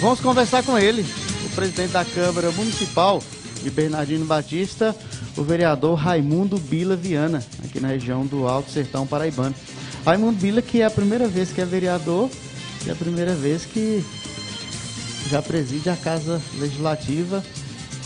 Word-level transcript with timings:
Vamos 0.00 0.20
conversar 0.20 0.62
com 0.62 0.78
ele, 0.78 1.04
o 1.44 1.48
presidente 1.56 1.90
da 1.90 2.04
Câmara 2.04 2.52
Municipal 2.52 3.20
de 3.64 3.68
Bernardino 3.68 4.24
Batista, 4.24 4.94
o 5.36 5.42
vereador 5.42 5.96
Raimundo 5.96 6.56
Bila 6.56 6.94
Viana, 6.94 7.44
aqui 7.64 7.80
na 7.80 7.88
região 7.88 8.24
do 8.24 8.46
Alto 8.46 8.70
Sertão 8.70 9.04
Paraibano. 9.04 9.54
Raimundo 10.06 10.38
Bila, 10.38 10.62
que 10.62 10.82
é 10.82 10.84
a 10.84 10.90
primeira 10.90 11.26
vez 11.26 11.50
que 11.50 11.60
é 11.60 11.64
vereador, 11.64 12.30
que 12.80 12.90
é 12.90 12.92
a 12.92 12.96
primeira 12.96 13.34
vez 13.34 13.64
que 13.64 14.04
já 15.28 15.42
preside 15.42 15.90
a 15.90 15.96
Casa 15.96 16.40
Legislativa 16.60 17.44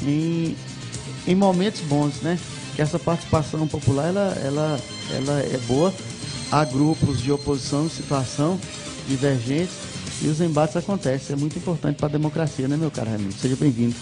em, 0.02 0.56
em 1.26 1.34
momentos 1.34 1.82
bons, 1.82 2.22
né? 2.22 2.38
Que 2.74 2.80
essa 2.80 2.98
participação 2.98 3.68
popular, 3.68 4.06
ela, 4.06 4.34
ela, 4.42 4.80
ela 5.10 5.40
é 5.40 5.60
boa. 5.66 5.92
Há 6.50 6.64
grupos 6.64 7.20
de 7.20 7.30
oposição, 7.30 7.88
situação 7.90 8.58
divergentes, 9.06 9.81
e 10.22 10.28
os 10.28 10.40
embates 10.40 10.76
acontecem. 10.76 11.34
É 11.34 11.38
muito 11.38 11.58
importante 11.58 11.96
para 11.96 12.06
a 12.06 12.10
democracia, 12.10 12.68
né, 12.68 12.76
meu 12.76 12.90
caro 12.90 13.10
Raimundo? 13.10 13.34
Seja 13.34 13.56
bem-vindo. 13.56 13.94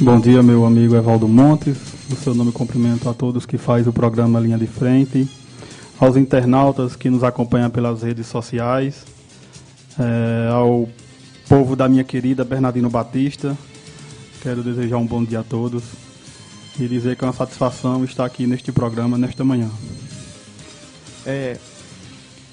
Bom 0.00 0.18
dia, 0.18 0.42
meu 0.42 0.64
amigo 0.64 0.96
Evaldo 0.96 1.28
Montes. 1.28 1.76
No 2.08 2.16
seu 2.16 2.34
nome, 2.34 2.50
cumprimento 2.50 3.08
a 3.08 3.14
todos 3.14 3.46
que 3.46 3.56
faz 3.56 3.86
o 3.86 3.92
programa 3.92 4.40
Linha 4.40 4.58
de 4.58 4.66
Frente, 4.66 5.28
aos 6.00 6.16
internautas 6.16 6.96
que 6.96 7.08
nos 7.08 7.22
acompanham 7.22 7.70
pelas 7.70 8.02
redes 8.02 8.26
sociais, 8.26 9.04
é, 9.98 10.50
ao 10.50 10.88
povo 11.48 11.76
da 11.76 11.88
minha 11.88 12.02
querida 12.02 12.44
Bernardino 12.44 12.90
Batista. 12.90 13.56
Quero 14.42 14.62
desejar 14.62 14.96
um 14.96 15.06
bom 15.06 15.22
dia 15.22 15.40
a 15.40 15.44
todos 15.44 15.84
e 16.78 16.88
dizer 16.88 17.14
que 17.14 17.24
é 17.24 17.26
uma 17.26 17.34
satisfação 17.34 18.02
estar 18.04 18.24
aqui 18.24 18.46
neste 18.46 18.72
programa 18.72 19.18
nesta 19.18 19.44
manhã. 19.44 19.70
É, 21.26 21.58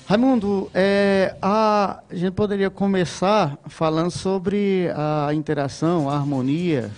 Raimundo, 0.07 0.71
é, 0.73 1.35
a, 1.41 1.99
a, 2.09 2.15
gente 2.15 2.31
poderia 2.31 2.69
começar 2.69 3.57
falando 3.67 4.09
sobre 4.09 4.87
a 4.95 5.33
interação, 5.33 6.09
a 6.09 6.15
harmonia, 6.15 6.89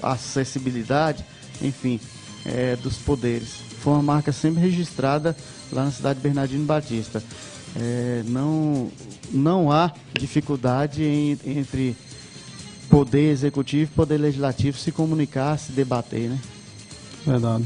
a 0.00 0.12
acessibilidade, 0.12 1.24
enfim, 1.60 1.98
é, 2.44 2.76
dos 2.76 2.98
poderes. 2.98 3.56
Foi 3.80 3.94
uma 3.94 4.02
marca 4.02 4.30
sempre 4.30 4.60
registrada 4.60 5.36
lá 5.72 5.86
na 5.86 5.90
cidade 5.90 6.20
de 6.20 6.22
Bernardino 6.22 6.64
Batista. 6.64 7.20
É, 7.74 8.22
não, 8.28 8.88
não 9.32 9.72
há 9.72 9.90
dificuldade 10.16 11.02
em, 11.02 11.36
entre 11.44 11.96
poder 12.88 13.32
executivo 13.32 13.90
e 13.90 13.94
poder 13.96 14.18
legislativo 14.18 14.78
se 14.78 14.92
comunicar, 14.92 15.58
se 15.58 15.72
debater, 15.72 16.30
né? 16.30 16.38
Verdade. 17.26 17.64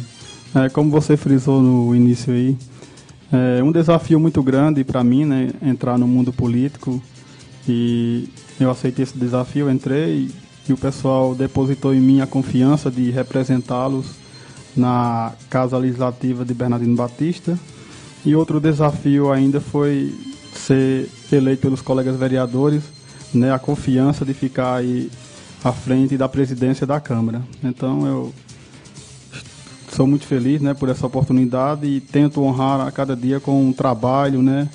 É, 0.54 0.70
como 0.70 0.90
você 0.90 1.18
frisou 1.18 1.60
no 1.60 1.94
início 1.94 2.32
aí, 2.32 2.56
é 3.32 3.62
um 3.62 3.70
desafio 3.70 4.18
muito 4.18 4.42
grande 4.42 4.82
para 4.82 5.04
mim, 5.04 5.24
né, 5.24 5.50
entrar 5.62 5.96
no 5.96 6.06
mundo 6.06 6.32
político. 6.32 7.00
E 7.68 8.28
eu 8.58 8.70
aceitei 8.70 9.04
esse 9.04 9.16
desafio, 9.16 9.70
entrei 9.70 10.30
e 10.68 10.72
o 10.72 10.76
pessoal 10.76 11.34
depositou 11.34 11.94
em 11.94 12.00
mim 12.00 12.20
a 12.20 12.26
confiança 12.26 12.90
de 12.90 13.10
representá-los 13.10 14.06
na 14.76 15.32
Casa 15.48 15.76
Legislativa 15.76 16.44
de 16.44 16.54
Bernardino 16.54 16.96
Batista. 16.96 17.58
E 18.24 18.34
outro 18.34 18.60
desafio 18.60 19.32
ainda 19.32 19.60
foi 19.60 20.14
ser 20.54 21.08
eleito 21.32 21.62
pelos 21.62 21.80
colegas 21.80 22.16
vereadores, 22.16 22.82
né, 23.32 23.52
a 23.52 23.58
confiança 23.58 24.24
de 24.24 24.34
ficar 24.34 24.76
aí 24.76 25.10
à 25.62 25.72
frente 25.72 26.16
da 26.16 26.28
presidência 26.28 26.86
da 26.86 27.00
Câmara. 27.00 27.42
Então 27.62 28.06
eu 28.06 28.32
sou 30.00 30.06
muito 30.06 30.26
feliz 30.26 30.62
né, 30.62 30.72
por 30.72 30.88
essa 30.88 31.06
oportunidade 31.06 31.86
e 31.86 32.00
tento 32.00 32.42
honrar 32.42 32.80
a 32.80 32.90
cada 32.90 33.14
dia 33.14 33.38
com 33.38 33.68
um 33.68 33.70
trabalho, 33.70 34.40
né, 34.40 34.66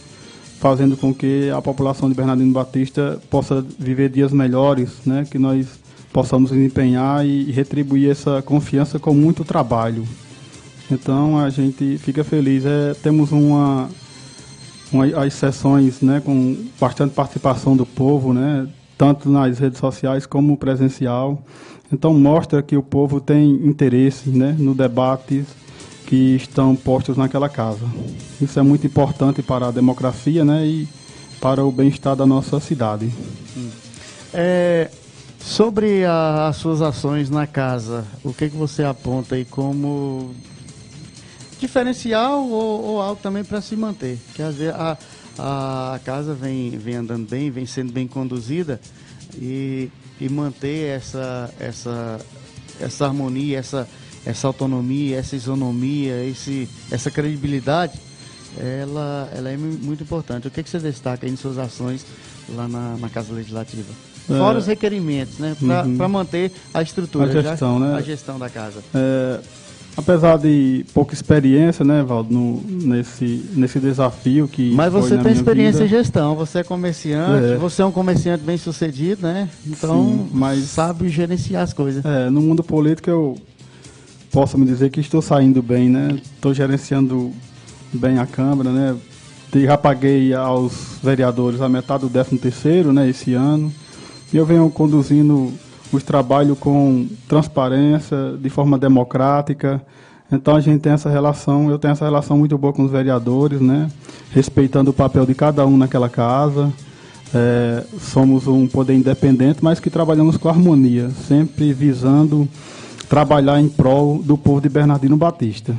fazendo 0.60 0.96
com 0.96 1.12
que 1.12 1.50
a 1.50 1.60
população 1.60 2.08
de 2.08 2.14
Bernardino 2.14 2.54
Batista 2.54 3.20
possa 3.28 3.66
viver 3.80 4.10
dias 4.10 4.32
melhores, 4.32 4.92
né, 5.04 5.26
que 5.28 5.40
nós 5.40 5.80
possamos 6.14 6.52
empenhar 6.52 7.26
e 7.26 7.52
retribuir 7.52 8.12
essa 8.12 8.40
confiança 8.44 9.00
com 9.00 9.16
muito 9.16 9.44
trabalho. 9.44 10.08
Então 10.92 11.40
a 11.40 11.50
gente 11.50 11.98
fica 11.98 12.24
feliz. 12.24 12.64
É, 12.64 12.94
temos 12.94 13.32
uma, 13.32 13.90
uma, 14.92 15.06
as 15.24 15.34
sessões 15.34 16.02
né, 16.02 16.22
com 16.24 16.56
bastante 16.80 17.16
participação 17.16 17.76
do 17.76 17.84
povo, 17.84 18.32
né, 18.32 18.68
tanto 18.96 19.28
nas 19.28 19.58
redes 19.58 19.80
sociais 19.80 20.28
como 20.28 20.56
presencial. 20.56 21.44
Então 21.92 22.14
mostra 22.14 22.62
que 22.62 22.76
o 22.76 22.84
povo 22.84 23.20
tem 23.22 23.52
interesse 23.52 24.30
né, 24.30 24.56
no 24.58 24.74
debates 24.74 25.46
que 26.06 26.36
estão 26.36 26.76
postos 26.76 27.18
naquela 27.18 27.50
casa. 27.50 27.86
Isso 28.42 28.60
é 28.60 28.64
muito 28.64 28.86
importante 28.86 29.42
para 29.42 29.68
a 29.68 29.72
democracia 29.72 30.46
né, 30.46 30.66
e 30.66 30.88
para 31.40 31.64
o 31.64 31.72
bem-estar 31.72 32.16
da 32.16 32.26
nossa 32.26 32.60
cidade. 32.60 33.12
É, 34.34 34.90
sobre 35.40 36.06
a, 36.06 36.48
as 36.48 36.58
suas 36.58 36.82
ações 36.82 37.30
na 37.30 37.48
casa, 37.48 38.06
o 38.24 38.34
que, 38.34 38.50
que 38.50 38.56
você 38.56 38.84
aponta 38.84 39.36
aí 39.36 39.46
como 39.46 40.34
diferencial 41.60 42.48
ou, 42.48 42.84
ou 42.84 43.02
algo 43.02 43.22
também 43.22 43.44
para 43.44 43.62
se 43.62 43.76
manter? 43.76 44.20
Que 44.34 44.42
às 44.42 44.56
vezes 44.56 44.74
a, 44.74 44.98
a 45.38 46.00
casa 46.04 46.34
vem, 46.34 46.72
vem 46.72 46.96
andando 46.96 47.30
bem, 47.30 47.50
vem 47.50 47.66
sendo 47.66 47.92
bem 47.92 48.08
conduzida 48.08 48.80
e 49.42 49.90
e 50.20 50.30
manter 50.30 50.96
essa, 50.96 51.54
essa, 51.60 52.20
essa 52.80 53.06
harmonia, 53.06 53.60
essa, 53.60 53.88
essa 54.26 54.48
autonomia, 54.48 55.18
essa 55.18 55.36
isonomia, 55.36 56.24
esse, 56.24 56.70
essa 56.92 57.12
credibilidade, 57.12 58.00
ela, 58.58 59.30
ela 59.36 59.50
é 59.50 59.58
muito 59.58 60.04
importante. 60.04 60.48
O 60.48 60.52
que, 60.52 60.62
é 60.62 60.64
que 60.64 60.70
você 60.70 60.80
destaca 60.80 61.28
em 61.28 61.36
suas 61.36 61.58
ações 61.58 62.06
lá 62.50 62.68
na, 62.68 62.98
na 62.98 63.10
Casa 63.10 63.34
Legislativa? 63.34 63.92
É, 64.30 64.38
Fora 64.38 64.58
os 64.58 64.66
requerimentos, 64.66 65.38
né? 65.38 65.56
Para 65.60 65.86
uhum. 65.86 66.10
manter 66.10 66.52
a 66.74 66.82
estrutura, 66.82 67.26
a 67.26 67.44
gestão, 67.44 67.80
já, 67.80 67.86
né? 67.86 67.96
a 67.96 68.02
gestão 68.02 68.40
da 68.40 68.50
casa. 68.50 68.84
É, 68.94 69.40
Apesar 69.98 70.38
de 70.38 70.86
pouca 70.94 71.14
experiência, 71.14 71.86
né, 71.86 72.04
Valdo, 72.04 72.34
no, 72.34 72.62
nesse, 72.62 73.50
nesse 73.54 73.80
desafio 73.80 74.48
que. 74.48 74.72
Mas 74.72 74.92
você 74.92 75.18
tem 75.18 75.32
experiência 75.32 75.84
vida. 75.84 75.96
em 75.96 76.00
gestão, 76.00 76.36
você 76.36 76.60
é 76.60 76.64
comerciante, 76.64 77.54
é. 77.54 77.56
você 77.56 77.82
é 77.82 77.86
um 77.86 77.92
comerciante 77.92 78.44
bem 78.44 78.58
sucedido, 78.58 79.24
né? 79.24 79.50
Então, 79.66 80.04
Sim, 80.04 80.30
mas, 80.34 80.66
sabe 80.66 81.08
gerenciar 81.08 81.64
as 81.64 81.72
coisas. 81.72 82.04
É, 82.04 82.30
no 82.30 82.42
mundo 82.42 82.62
político 82.62 83.10
eu 83.10 83.38
posso 84.32 84.58
me 84.58 84.66
dizer 84.66 84.90
que 84.90 85.00
estou 85.00 85.22
saindo 85.22 85.64
bem, 85.64 85.90
né? 85.90 86.20
Estou 86.36 86.54
gerenciando 86.54 87.32
bem 87.94 88.20
a 88.20 88.26
Câmara, 88.26 88.72
né? 88.72 88.96
Já 89.54 89.78
paguei 89.78 90.34
aos 90.34 90.98
vereadores 91.02 91.62
a 91.62 91.70
metade 91.70 92.02
do 92.02 92.10
13 92.10 92.38
terceiro, 92.38 92.92
né, 92.92 93.10
esse 93.10 93.34
ano. 93.34 93.72
E 94.34 94.36
eu 94.36 94.46
venho 94.46 94.70
conduzindo 94.70 95.54
os 95.96 96.58
com 96.58 97.08
transparência, 97.28 98.38
de 98.40 98.50
forma 98.50 98.78
democrática. 98.78 99.82
Então 100.32 100.56
a 100.56 100.62
gente 100.62 100.82
tem 100.82 100.94
essa 100.94 101.10
relação, 101.10 101.70
eu 101.70 101.78
tenho 101.78 101.92
essa 101.92 102.06
relação 102.06 102.38
muito 102.38 102.58
boa 102.58 102.74
com 102.74 102.84
os 102.84 102.92
vereadores, 102.92 103.62
né? 103.62 103.90
respeitando 104.32 104.92
o 104.92 104.94
papel 104.94 105.26
de 105.26 105.34
cada 105.34 105.66
um 105.66 105.78
naquela 105.78 106.10
casa. 106.10 106.72
É, 107.34 107.84
somos 108.00 108.48
um 108.48 108.68
poder 108.68 108.94
independente, 108.94 109.60
mas 109.62 109.80
que 109.80 109.90
trabalhamos 109.90 110.38
com 110.38 110.48
harmonia, 110.48 111.10
sempre 111.28 111.74
visando 111.74 112.48
trabalhar 113.10 113.60
em 113.60 113.68
prol 113.68 114.22
do 114.22 114.38
povo 114.38 114.62
de 114.62 114.70
Bernardino 114.70 115.16
Batista. 115.16 115.76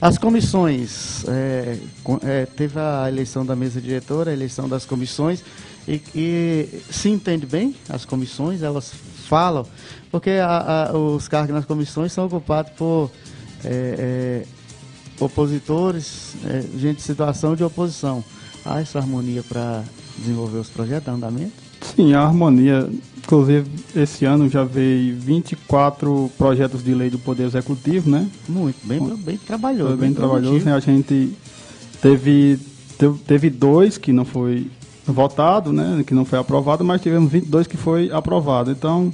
As 0.00 0.16
comissões, 0.16 1.24
é, 1.28 1.78
é, 2.22 2.46
teve 2.46 2.78
a 2.78 3.06
eleição 3.08 3.44
da 3.44 3.56
mesa 3.56 3.80
diretora, 3.80 4.30
a 4.30 4.34
eleição 4.34 4.68
das 4.68 4.84
comissões, 4.84 5.42
e, 5.86 6.00
e 6.14 6.68
se 6.90 7.08
entende 7.08 7.46
bem 7.46 7.74
as 7.88 8.04
comissões, 8.04 8.62
elas 8.62 8.92
falam, 9.28 9.66
porque 10.10 10.30
a, 10.30 10.88
a, 10.90 10.98
os 10.98 11.28
cargos 11.28 11.54
nas 11.54 11.66
comissões 11.66 12.12
são 12.12 12.26
ocupados 12.26 12.72
por 12.72 13.10
é, 13.64 13.94
é, 13.98 15.22
opositores, 15.22 16.34
é, 16.46 16.62
gente 16.78 16.96
de 16.96 17.02
situação 17.02 17.54
de 17.54 17.62
oposição. 17.62 18.24
Há 18.64 18.80
essa 18.80 18.98
harmonia 18.98 19.42
para 19.42 19.84
desenvolver 20.16 20.58
os 20.58 20.68
projetos, 20.68 21.08
andamento? 21.08 21.52
Sim, 21.94 22.14
a 22.14 22.22
harmonia. 22.22 22.88
Inclusive, 23.18 23.70
esse 23.94 24.24
ano 24.24 24.48
já 24.48 24.64
veio 24.64 25.14
24 25.16 26.30
projetos 26.38 26.82
de 26.82 26.94
lei 26.94 27.10
do 27.10 27.18
Poder 27.18 27.44
Executivo, 27.44 28.08
né? 28.08 28.26
Muito, 28.48 28.78
bem, 28.84 28.98
bem 29.18 29.36
trabalhoso. 29.36 29.88
Foi 29.88 29.96
bem, 29.96 30.08
bem 30.08 30.14
trabalhoso, 30.14 30.64
né? 30.64 30.72
A 30.72 30.80
gente 30.80 31.36
teve, 32.00 32.58
teve 33.26 33.50
dois 33.50 33.98
que 33.98 34.14
não 34.14 34.24
foi 34.24 34.70
votado, 35.12 35.72
né, 35.72 36.02
que 36.06 36.14
não 36.14 36.24
foi 36.24 36.38
aprovado, 36.38 36.84
mas 36.84 37.00
tivemos 37.00 37.30
22 37.30 37.66
que 37.66 37.76
foi 37.76 38.10
aprovado. 38.12 38.70
Então, 38.70 39.12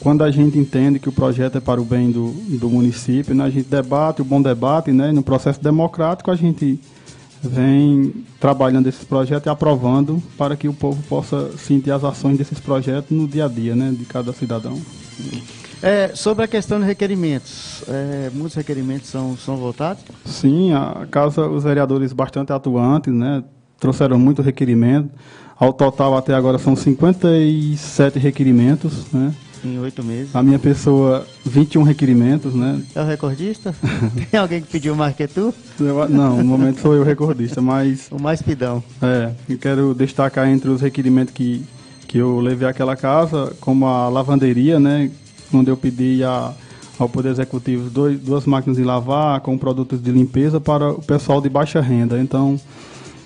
quando 0.00 0.22
a 0.22 0.30
gente 0.30 0.58
entende 0.58 0.98
que 0.98 1.08
o 1.08 1.12
projeto 1.12 1.58
é 1.58 1.60
para 1.60 1.80
o 1.80 1.84
bem 1.84 2.10
do, 2.10 2.32
do 2.58 2.68
município, 2.68 3.34
né, 3.34 3.44
a 3.44 3.50
gente 3.50 3.68
debate, 3.68 4.22
o 4.22 4.24
bom 4.24 4.40
debate, 4.42 4.92
né, 4.92 5.12
no 5.12 5.22
processo 5.22 5.62
democrático 5.62 6.30
a 6.30 6.36
gente 6.36 6.78
vem 7.42 8.24
trabalhando 8.40 8.86
esse 8.86 9.04
projeto 9.04 9.46
e 9.46 9.48
aprovando 9.48 10.22
para 10.36 10.56
que 10.56 10.68
o 10.68 10.74
povo 10.74 11.02
possa 11.04 11.56
sentir 11.56 11.90
as 11.90 12.04
ações 12.04 12.38
desses 12.38 12.58
projetos 12.58 13.10
no 13.10 13.28
dia 13.28 13.44
a 13.44 13.48
dia, 13.48 13.74
né, 13.74 13.94
de 13.96 14.04
cada 14.04 14.32
cidadão. 14.32 14.80
É, 15.82 16.12
sobre 16.14 16.44
a 16.44 16.48
questão 16.48 16.80
de 16.80 16.86
requerimentos, 16.86 17.84
é, 17.88 18.30
muitos 18.32 18.54
requerimentos 18.54 19.10
são, 19.10 19.36
são 19.36 19.56
votados? 19.56 20.02
Sim, 20.24 20.72
a 20.72 21.06
casa, 21.10 21.46
os 21.46 21.64
vereadores 21.64 22.12
bastante 22.12 22.52
atuantes, 22.52 23.12
né, 23.12 23.44
trouxeram 23.78 24.18
muito 24.18 24.42
requerimento. 24.42 25.10
Ao 25.58 25.72
total, 25.72 26.16
até 26.16 26.34
agora, 26.34 26.58
são 26.58 26.74
57 26.74 28.18
requerimentos, 28.18 29.06
né? 29.12 29.32
Em 29.64 29.78
oito 29.78 30.04
meses. 30.04 30.34
A 30.36 30.42
minha 30.42 30.58
pessoa, 30.58 31.26
21 31.46 31.82
requerimentos, 31.84 32.54
né? 32.54 32.82
É 32.94 33.00
o 33.00 33.06
recordista? 33.06 33.74
Tem 34.30 34.38
alguém 34.38 34.60
que 34.60 34.68
pediu 34.68 34.94
mais 34.94 35.16
que 35.16 35.26
tu? 35.26 35.54
Eu, 35.80 36.06
não, 36.08 36.36
no 36.36 36.44
momento 36.44 36.80
sou 36.80 36.94
eu 36.94 37.00
o 37.00 37.04
recordista, 37.04 37.62
mas... 37.62 38.08
O 38.10 38.20
mais 38.20 38.42
pidão. 38.42 38.82
É, 39.00 39.30
eu 39.48 39.56
quero 39.56 39.94
destacar 39.94 40.48
entre 40.48 40.68
os 40.68 40.82
requerimentos 40.82 41.32
que, 41.32 41.64
que 42.06 42.18
eu 42.18 42.40
levei 42.40 42.68
àquela 42.68 42.94
casa, 42.94 43.54
como 43.58 43.86
a 43.86 44.08
lavanderia, 44.10 44.78
né? 44.78 45.10
Onde 45.50 45.70
eu 45.70 45.76
pedi 45.78 46.22
a, 46.22 46.52
ao 46.98 47.08
Poder 47.08 47.30
Executivo 47.30 47.88
dois, 47.88 48.20
duas 48.20 48.44
máquinas 48.44 48.76
de 48.76 48.84
lavar 48.84 49.40
com 49.40 49.56
produtos 49.56 50.02
de 50.02 50.10
limpeza 50.10 50.60
para 50.60 50.90
o 50.90 51.00
pessoal 51.00 51.40
de 51.40 51.48
baixa 51.48 51.80
renda. 51.80 52.20
Então, 52.20 52.60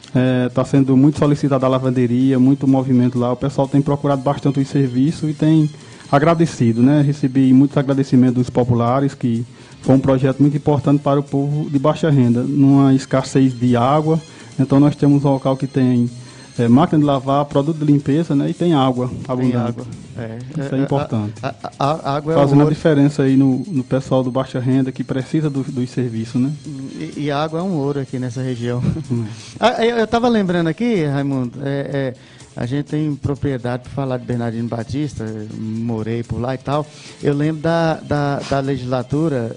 Está 0.08 0.20
é, 0.20 0.48
tá 0.48 0.64
sendo 0.64 0.96
muito 0.96 1.18
solicitada 1.18 1.66
a 1.66 1.68
lavanderia, 1.68 2.38
muito 2.38 2.66
movimento 2.66 3.18
lá. 3.18 3.32
O 3.32 3.36
pessoal 3.36 3.68
tem 3.68 3.82
procurado 3.82 4.22
bastante 4.22 4.58
o 4.58 4.66
serviço 4.66 5.28
e 5.28 5.34
tem 5.34 5.68
agradecido, 6.10 6.82
né? 6.82 7.02
Recebi 7.02 7.52
muitos 7.52 7.76
agradecimentos 7.76 8.36
dos 8.36 8.50
populares, 8.50 9.14
que 9.14 9.44
foi 9.82 9.94
um 9.94 10.00
projeto 10.00 10.40
muito 10.40 10.56
importante 10.56 11.02
para 11.02 11.20
o 11.20 11.22
povo 11.22 11.68
de 11.68 11.78
baixa 11.78 12.10
renda, 12.10 12.42
numa 12.42 12.94
escassez 12.94 13.58
de 13.58 13.76
água. 13.76 14.20
Então 14.58 14.80
nós 14.80 14.96
temos 14.96 15.24
um 15.24 15.30
local 15.30 15.56
que 15.56 15.66
tem 15.66 16.10
é, 16.58 16.68
máquina 16.68 16.98
de 16.98 17.04
lavar, 17.04 17.44
produto 17.44 17.78
de 17.78 17.84
limpeza, 17.84 18.34
né? 18.34 18.50
E 18.50 18.54
tem 18.54 18.74
água 18.74 19.10
abundante. 19.26 19.52
Tem 19.52 19.60
água. 19.60 19.86
É, 20.18 20.38
Isso 20.58 20.74
é, 20.74 20.78
é 20.78 20.82
importante. 20.82 21.34
A, 21.42 21.54
a, 21.78 21.90
a 22.10 22.16
água 22.16 22.32
é 22.32 22.36
Fazendo 22.36 22.66
a 22.66 22.68
diferença 22.68 23.22
aí 23.22 23.36
no, 23.36 23.64
no 23.68 23.84
pessoal 23.84 24.24
do 24.24 24.30
baixa 24.30 24.58
renda 24.58 24.90
que 24.90 25.04
precisa 25.04 25.48
do, 25.48 25.62
dos 25.62 25.90
serviços, 25.90 26.40
né? 26.40 26.52
E, 26.66 27.24
e, 27.24 27.30
a 27.30 27.42
água 27.42 27.60
é 27.60 27.62
um 27.62 27.76
ouro 27.76 28.00
aqui 28.00 28.18
nessa 28.18 28.42
região. 28.42 28.82
Hum. 29.10 29.24
ah, 29.60 29.84
eu 29.84 30.02
estava 30.04 30.28
lembrando 30.28 30.66
aqui, 30.66 31.04
Raimundo, 31.04 31.60
é, 31.62 31.70
é, 31.70 32.14
a 32.56 32.66
gente 32.66 32.86
tem 32.86 33.14
propriedade 33.14 33.84
para 33.84 33.92
falar 33.92 34.16
de 34.18 34.24
Bernardino 34.24 34.68
Batista, 34.68 35.24
morei 35.56 36.24
por 36.24 36.40
lá 36.40 36.54
e 36.54 36.58
tal. 36.58 36.84
Eu 37.22 37.34
lembro 37.34 37.62
da, 37.62 37.94
da, 37.94 38.40
da 38.40 38.58
legislatura 38.58 39.56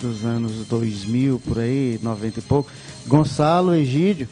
dos 0.00 0.24
anos 0.24 0.66
2000, 0.66 1.40
por 1.46 1.60
aí, 1.60 2.00
90 2.02 2.40
e 2.40 2.42
pouco. 2.42 2.70
Gonçalo 3.06 3.74
Egídio, 3.74 4.28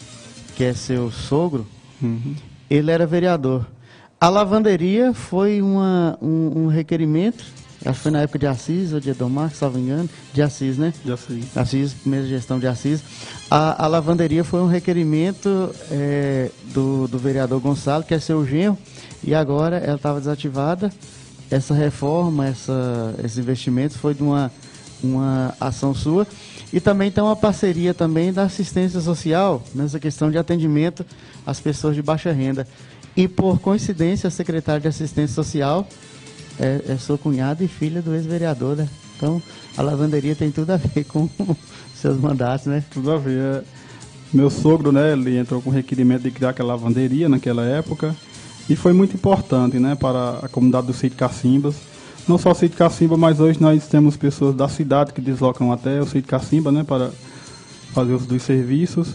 que 0.56 0.64
é 0.64 0.72
seu 0.72 1.12
sogro, 1.12 1.64
uhum. 2.02 2.34
ele 2.70 2.90
era 2.90 3.06
vereador. 3.06 3.66
A 4.20 4.28
lavanderia 4.28 5.14
foi 5.14 5.62
uma, 5.62 6.18
um, 6.20 6.64
um, 6.64 6.66
requerimento, 6.66 7.44
acho 7.84 7.98
que 7.98 8.02
foi 8.02 8.10
na 8.10 8.22
época 8.22 8.38
de 8.40 8.48
Assis 8.48 8.92
ou 8.92 8.98
de 8.98 9.10
Edomar, 9.10 9.52
se 9.52 9.62
não 9.62 9.70
me 9.70 9.80
engano, 9.80 10.10
de 10.32 10.42
Assis, 10.42 10.76
né? 10.76 10.92
De 11.04 11.12
Assis. 11.12 11.56
Assis, 11.56 11.94
primeira 11.94 12.26
gestão 12.26 12.58
de 12.58 12.66
Assis. 12.66 13.00
A, 13.48 13.84
a 13.84 13.86
lavanderia 13.86 14.42
foi 14.42 14.60
um 14.60 14.66
requerimento 14.66 15.70
é, 15.88 16.50
do, 16.74 17.06
do 17.06 17.16
vereador 17.16 17.60
Gonçalo, 17.60 18.02
que 18.02 18.12
é 18.12 18.18
seu 18.18 18.44
genro, 18.44 18.76
e 19.22 19.34
agora 19.34 19.76
ela 19.76 19.96
estava 19.96 20.18
desativada. 20.18 20.92
Essa 21.48 21.72
reforma, 21.72 22.46
essa, 22.46 23.14
esses 23.24 23.38
investimentos 23.38 23.96
foi 23.96 24.14
de 24.14 24.22
uma, 24.22 24.50
uma 25.02 25.54
ação 25.60 25.94
sua. 25.94 26.26
E 26.72 26.80
também 26.80 27.10
tem 27.10 27.22
uma 27.22 27.36
parceria 27.36 27.94
também 27.94 28.32
da 28.32 28.42
assistência 28.42 29.00
social 29.00 29.62
nessa 29.74 29.98
questão 29.98 30.30
de 30.30 30.38
atendimento 30.38 31.04
às 31.46 31.60
pessoas 31.60 31.94
de 31.94 32.02
baixa 32.02 32.32
renda. 32.32 32.66
E 33.16 33.26
por 33.26 33.58
coincidência, 33.58 34.28
a 34.28 34.30
secretária 34.30 34.80
de 34.80 34.88
assistência 34.88 35.34
social 35.34 35.88
é, 36.58 36.82
é 36.88 36.96
sua 36.96 37.16
cunhada 37.16 37.64
e 37.64 37.68
filha 37.68 38.02
do 38.02 38.14
ex-vereador, 38.14 38.76
né? 38.76 38.88
Então, 39.16 39.42
a 39.76 39.82
lavanderia 39.82 40.36
tem 40.36 40.50
tudo 40.50 40.70
a 40.70 40.76
ver 40.76 41.04
com 41.04 41.28
seus 41.94 42.16
mandatos, 42.18 42.66
né? 42.66 42.84
Tudo 42.90 43.10
a 43.10 43.18
ver. 43.18 43.40
É. 43.40 43.62
Meu 44.32 44.50
sogro, 44.50 44.92
né, 44.92 45.12
ele 45.12 45.38
entrou 45.38 45.62
com 45.62 45.70
requerimento 45.70 46.22
de 46.22 46.30
criar 46.30 46.50
aquela 46.50 46.74
lavanderia 46.74 47.30
naquela 47.30 47.64
época 47.64 48.14
e 48.68 48.76
foi 48.76 48.92
muito 48.92 49.14
importante, 49.14 49.78
né, 49.78 49.94
para 49.94 50.40
a 50.42 50.48
comunidade 50.48 50.86
do 50.86 50.92
sítio 50.92 51.16
Cacimbas. 51.16 51.76
Não 52.28 52.36
só 52.36 52.50
o 52.50 52.54
sítio 52.54 52.76
Cacimba, 52.76 53.16
mas 53.16 53.40
hoje 53.40 53.58
nós 53.60 53.86
temos 53.88 54.14
pessoas 54.14 54.54
da 54.54 54.68
cidade 54.68 55.14
que 55.14 55.20
deslocam 55.20 55.72
até 55.72 55.98
o 56.00 56.04
sítio 56.04 56.28
Cacimba, 56.28 56.70
né, 56.70 56.84
para 56.84 57.10
fazer 57.94 58.12
os 58.12 58.26
dos 58.26 58.42
serviços. 58.42 59.14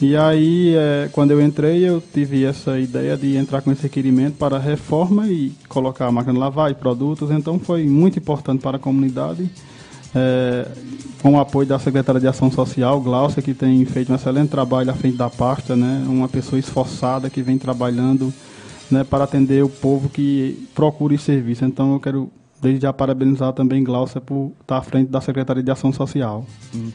E 0.00 0.16
aí, 0.16 0.76
é, 0.76 1.08
quando 1.10 1.32
eu 1.32 1.42
entrei, 1.42 1.84
eu 1.84 2.00
tive 2.00 2.44
essa 2.44 2.78
ideia 2.78 3.16
de 3.16 3.36
entrar 3.36 3.60
com 3.60 3.72
esse 3.72 3.82
requerimento 3.82 4.36
para 4.36 4.56
reforma 4.56 5.26
e 5.26 5.52
colocar 5.68 6.06
a 6.06 6.12
máquina 6.12 6.34
de 6.34 6.38
lavar 6.38 6.70
e 6.70 6.74
produtos. 6.74 7.32
Então, 7.32 7.58
foi 7.58 7.84
muito 7.88 8.20
importante 8.20 8.62
para 8.62 8.76
a 8.76 8.80
comunidade. 8.80 9.50
É, 10.14 10.68
com 11.20 11.32
o 11.32 11.40
apoio 11.40 11.66
da 11.66 11.80
Secretaria 11.80 12.20
de 12.20 12.28
Ação 12.28 12.52
Social, 12.52 13.00
Glaucia, 13.00 13.42
que 13.42 13.52
tem 13.52 13.84
feito 13.84 14.12
um 14.12 14.14
excelente 14.14 14.48
trabalho 14.48 14.90
à 14.90 14.94
frente 14.94 15.16
da 15.16 15.28
pasta, 15.28 15.74
né? 15.74 16.04
uma 16.06 16.28
pessoa 16.28 16.58
esforçada 16.58 17.28
que 17.28 17.42
vem 17.42 17.58
trabalhando 17.58 18.32
né, 18.90 19.04
para 19.04 19.24
atender 19.24 19.62
o 19.64 19.68
povo 19.68 20.08
que 20.08 20.68
procura 20.74 21.14
esse 21.14 21.24
serviço. 21.24 21.64
Então, 21.64 21.94
eu 21.94 22.00
quero 22.00 22.30
desde 22.60 22.82
já 22.82 22.92
parabenizar 22.92 23.52
também 23.52 23.84
Glaucia 23.84 24.20
por 24.20 24.52
estar 24.60 24.78
à 24.78 24.82
frente 24.82 25.10
da 25.10 25.20
Secretaria 25.20 25.62
de 25.62 25.70
Ação 25.70 25.92
Social. 25.92 26.44
Hum. 26.74 26.90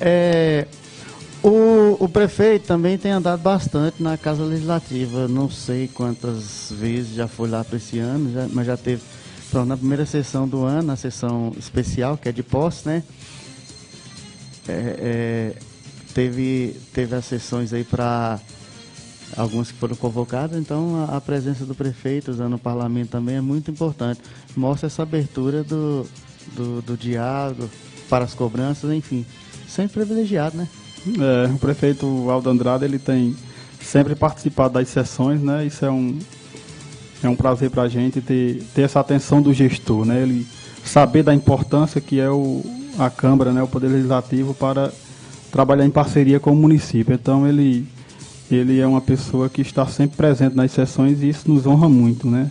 É, 0.00 0.66
o, 1.42 1.96
o, 1.98 2.08
prefeito 2.08 2.66
também 2.66 2.96
tem 2.96 3.12
andado 3.12 3.40
bastante 3.40 4.02
na 4.02 4.16
Casa 4.16 4.42
Legislativa. 4.42 5.28
Não 5.28 5.50
sei 5.50 5.88
quantas 5.88 6.72
vezes 6.72 7.14
já 7.14 7.28
foi 7.28 7.48
lá 7.48 7.62
para 7.64 7.76
esse 7.76 7.98
ano, 7.98 8.32
já, 8.32 8.48
mas 8.50 8.66
já 8.66 8.76
teve 8.76 9.02
na 9.66 9.76
primeira 9.76 10.06
sessão 10.06 10.48
do 10.48 10.64
ano, 10.64 10.88
na 10.88 10.96
sessão 10.96 11.52
especial, 11.58 12.16
que 12.16 12.26
é 12.28 12.32
de 12.32 12.42
posse, 12.42 12.88
né? 12.88 13.02
É, 14.66 14.72
é, 14.98 15.52
teve, 16.14 16.74
teve 16.94 17.14
as 17.14 17.26
sessões 17.26 17.72
aí 17.72 17.84
para 17.84 18.40
alguns 19.36 19.70
que 19.70 19.78
foram 19.78 19.96
convocados, 19.96 20.56
então 20.58 21.06
a, 21.08 21.16
a, 21.16 21.20
presença 21.20 21.64
do 21.64 21.74
prefeito 21.74 22.30
usando 22.30 22.54
o 22.54 22.58
parlamento 22.58 23.10
também 23.10 23.36
é 23.36 23.40
muito 23.40 23.70
importante. 23.70 24.20
Mostra 24.56 24.86
essa 24.86 25.02
abertura 25.02 25.64
do, 25.64 26.06
do, 26.54 26.82
do 26.82 26.96
diálogo 26.96 27.68
para 28.08 28.24
as 28.24 28.34
cobranças, 28.34 28.90
enfim. 28.92 29.24
Sempre 29.66 30.04
privilegiado, 30.04 30.56
né? 30.56 30.68
É, 31.06 31.52
o 31.52 31.58
prefeito 31.58 32.06
Aldo 32.30 32.50
Andrade 32.50 32.84
ele 32.84 32.98
tem 32.98 33.34
sempre 33.80 34.14
participado 34.14 34.74
das 34.74 34.88
sessões, 34.88 35.40
né? 35.40 35.64
Isso 35.64 35.84
é 35.84 35.90
um, 35.90 36.18
é 37.22 37.28
um 37.28 37.34
prazer 37.34 37.70
para 37.70 37.82
a 37.82 37.88
gente 37.88 38.20
ter, 38.20 38.62
ter 38.74 38.82
essa 38.82 39.00
atenção 39.00 39.40
do 39.40 39.52
gestor, 39.52 40.04
né? 40.04 40.22
Ele 40.22 40.46
saber 40.84 41.22
da 41.22 41.34
importância 41.34 42.00
que 42.00 42.20
é 42.20 42.30
o, 42.30 42.62
a 42.98 43.08
Câmara, 43.08 43.52
né? 43.52 43.62
O 43.62 43.68
Poder 43.68 43.88
Legislativo 43.88 44.54
para 44.54 44.92
trabalhar 45.50 45.84
em 45.84 45.90
parceria 45.90 46.38
com 46.38 46.52
o 46.52 46.56
município. 46.56 47.14
Então 47.14 47.46
ele 47.46 47.86
ele 48.54 48.80
é 48.80 48.86
uma 48.86 49.00
pessoa 49.00 49.48
que 49.48 49.62
está 49.62 49.86
sempre 49.86 50.16
presente 50.16 50.54
nas 50.54 50.72
sessões 50.72 51.22
e 51.22 51.28
isso 51.28 51.50
nos 51.50 51.66
honra 51.66 51.88
muito, 51.88 52.28
né? 52.28 52.50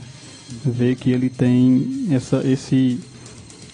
Ver 0.65 0.95
que 0.95 1.11
ele 1.11 1.29
tem 1.29 2.07
essa 2.11 2.45
esse 2.45 2.99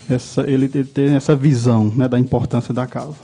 essa 0.10 0.42
ele, 0.50 0.68
tem 0.68 1.16
essa 1.16 1.36
visão, 1.36 1.92
né, 1.96 2.08
da 2.08 2.20
importância 2.20 2.74
da 2.74 2.88
casa. 2.88 3.16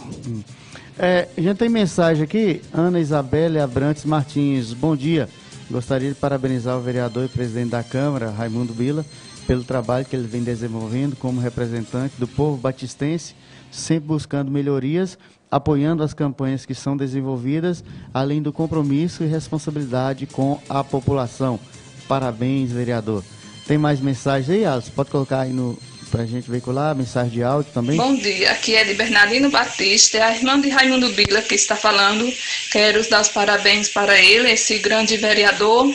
É, 0.97 1.27
a 1.35 1.41
gente 1.41 1.57
tem 1.57 1.69
mensagem 1.69 2.23
aqui, 2.23 2.61
Ana 2.73 2.99
Isabelle 2.99 3.59
Abrantes 3.59 4.05
Martins, 4.05 4.73
bom 4.73 4.95
dia. 4.95 5.27
Gostaria 5.71 6.09
de 6.09 6.15
parabenizar 6.15 6.77
o 6.77 6.81
vereador 6.81 7.25
e 7.25 7.29
presidente 7.29 7.71
da 7.71 7.83
Câmara, 7.83 8.29
Raimundo 8.29 8.73
Bila, 8.73 9.05
pelo 9.47 9.63
trabalho 9.63 10.05
que 10.05 10.15
ele 10.15 10.27
vem 10.27 10.43
desenvolvendo 10.43 11.15
como 11.15 11.41
representante 11.41 12.13
do 12.19 12.27
povo 12.27 12.57
batistense, 12.57 13.33
sempre 13.71 14.07
buscando 14.07 14.51
melhorias, 14.51 15.17
apoiando 15.53 16.01
as 16.01 16.15
campanhas 16.15 16.65
que 16.65 16.73
são 16.73 16.97
desenvolvidas, 16.97 17.83
além 18.11 18.41
do 18.41 18.51
compromisso 18.51 19.23
e 19.23 19.27
responsabilidade 19.27 20.25
com 20.25 20.59
a 20.67 20.83
população. 20.83 21.59
Parabéns, 22.07 22.71
vereador. 22.71 23.23
Tem 23.67 23.77
mais 23.77 24.01
mensagens 24.01 24.49
aí, 24.49 24.65
Alice? 24.65 24.89
Pode 24.89 25.11
colocar 25.11 25.41
aí 25.41 25.53
no, 25.53 25.77
para 26.09 26.23
a 26.23 26.25
gente 26.25 26.49
veicular, 26.49 26.95
mensagem 26.95 27.31
de 27.31 27.43
áudio 27.43 27.71
também. 27.71 27.97
Bom 27.97 28.15
dia, 28.15 28.51
aqui 28.51 28.73
é 28.73 28.83
de 28.83 28.95
Bernardino 28.95 29.51
Batista, 29.51 30.17
é 30.17 30.23
a 30.23 30.35
irmã 30.35 30.59
de 30.59 30.69
Raimundo 30.69 31.09
Bila 31.09 31.41
que 31.43 31.53
está 31.53 31.75
falando. 31.75 32.33
Quero 32.71 33.07
dar 33.07 33.21
os 33.21 33.29
parabéns 33.29 33.89
para 33.89 34.19
ele, 34.19 34.51
esse 34.51 34.79
grande 34.79 35.17
vereador, 35.17 35.87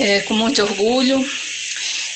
é, 0.00 0.20
com 0.22 0.34
muito 0.34 0.60
orgulho, 0.62 1.24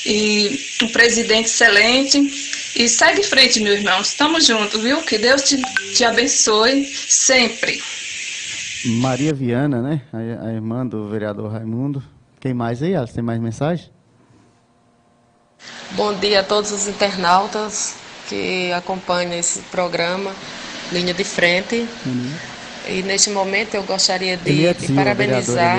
e 0.04 0.60
um 0.82 0.88
presidente 0.88 1.46
excelente. 1.46 2.43
E 2.76 2.88
segue 2.88 3.20
em 3.20 3.24
frente, 3.24 3.60
meu 3.60 3.72
irmão, 3.72 4.00
estamos 4.00 4.46
juntos, 4.46 4.82
viu? 4.82 5.00
Que 5.02 5.16
Deus 5.16 5.42
te, 5.42 5.62
te 5.94 6.04
abençoe 6.04 6.84
sempre. 6.84 7.80
Maria 8.84 9.32
Viana, 9.32 9.80
né? 9.80 10.00
A, 10.12 10.48
a 10.48 10.52
irmã 10.52 10.84
do 10.86 11.08
vereador 11.08 11.52
Raimundo. 11.52 12.02
Quem 12.40 12.52
mais 12.52 12.82
aí, 12.82 12.96
Alice? 12.96 13.14
Tem 13.14 13.22
mais 13.22 13.40
mensagem? 13.40 13.88
Bom 15.92 16.12
dia 16.14 16.40
a 16.40 16.42
todos 16.42 16.72
os 16.72 16.88
internautas 16.88 17.94
que 18.28 18.72
acompanham 18.72 19.38
esse 19.38 19.60
programa 19.70 20.34
Linha 20.90 21.14
de 21.14 21.24
Frente. 21.24 21.86
Uhum. 22.04 22.32
E 22.88 23.02
neste 23.02 23.30
momento 23.30 23.74
eu 23.74 23.82
gostaria 23.84 24.36
de, 24.36 24.74
de 24.74 24.92
parabenizar 24.92 25.78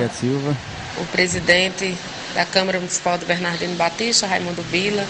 o 0.97 1.05
presidente 1.11 1.95
da 2.33 2.45
Câmara 2.45 2.79
Municipal 2.79 3.17
de 3.17 3.25
Bernardino 3.25 3.75
Batista, 3.75 4.25
Raimundo 4.25 4.63
Bila, 4.63 5.05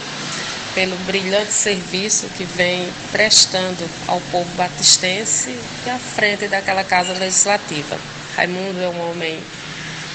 pelo 0.75 0.95
brilhante 0.97 1.51
serviço 1.51 2.27
que 2.37 2.43
vem 2.43 2.87
prestando 3.11 3.89
ao 4.07 4.21
povo 4.29 4.49
batistense 4.55 5.57
e 5.87 5.89
à 5.89 5.97
frente 5.97 6.47
daquela 6.47 6.83
casa 6.83 7.13
legislativa. 7.13 7.97
Raimundo 8.35 8.79
é 8.81 8.89
um 8.89 9.09
homem 9.09 9.41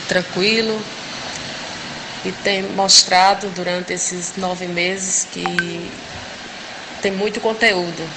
tranquilo, 0.07 0.81
e 2.25 2.33
tem 2.33 2.63
mostrado 2.63 3.49
durante 3.51 3.93
esses 3.93 4.37
nove 4.37 4.67
meses 4.67 5.27
que 5.33 5.91
tem 7.01 7.13
muito 7.13 7.41
conteúdo, 7.41 8.09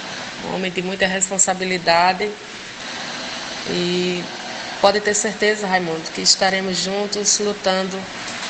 um 0.46 0.56
homem 0.56 0.72
de 0.72 0.82
muita 0.82 1.08
responsabilidade 1.08 2.30
e 3.70 4.22
pode 4.82 5.00
ter 5.00 5.14
certeza, 5.14 5.66
Raimundo, 5.66 6.12
que 6.14 6.22
estaremos 6.22 6.78
juntos 6.78 7.40
lutando 7.40 7.98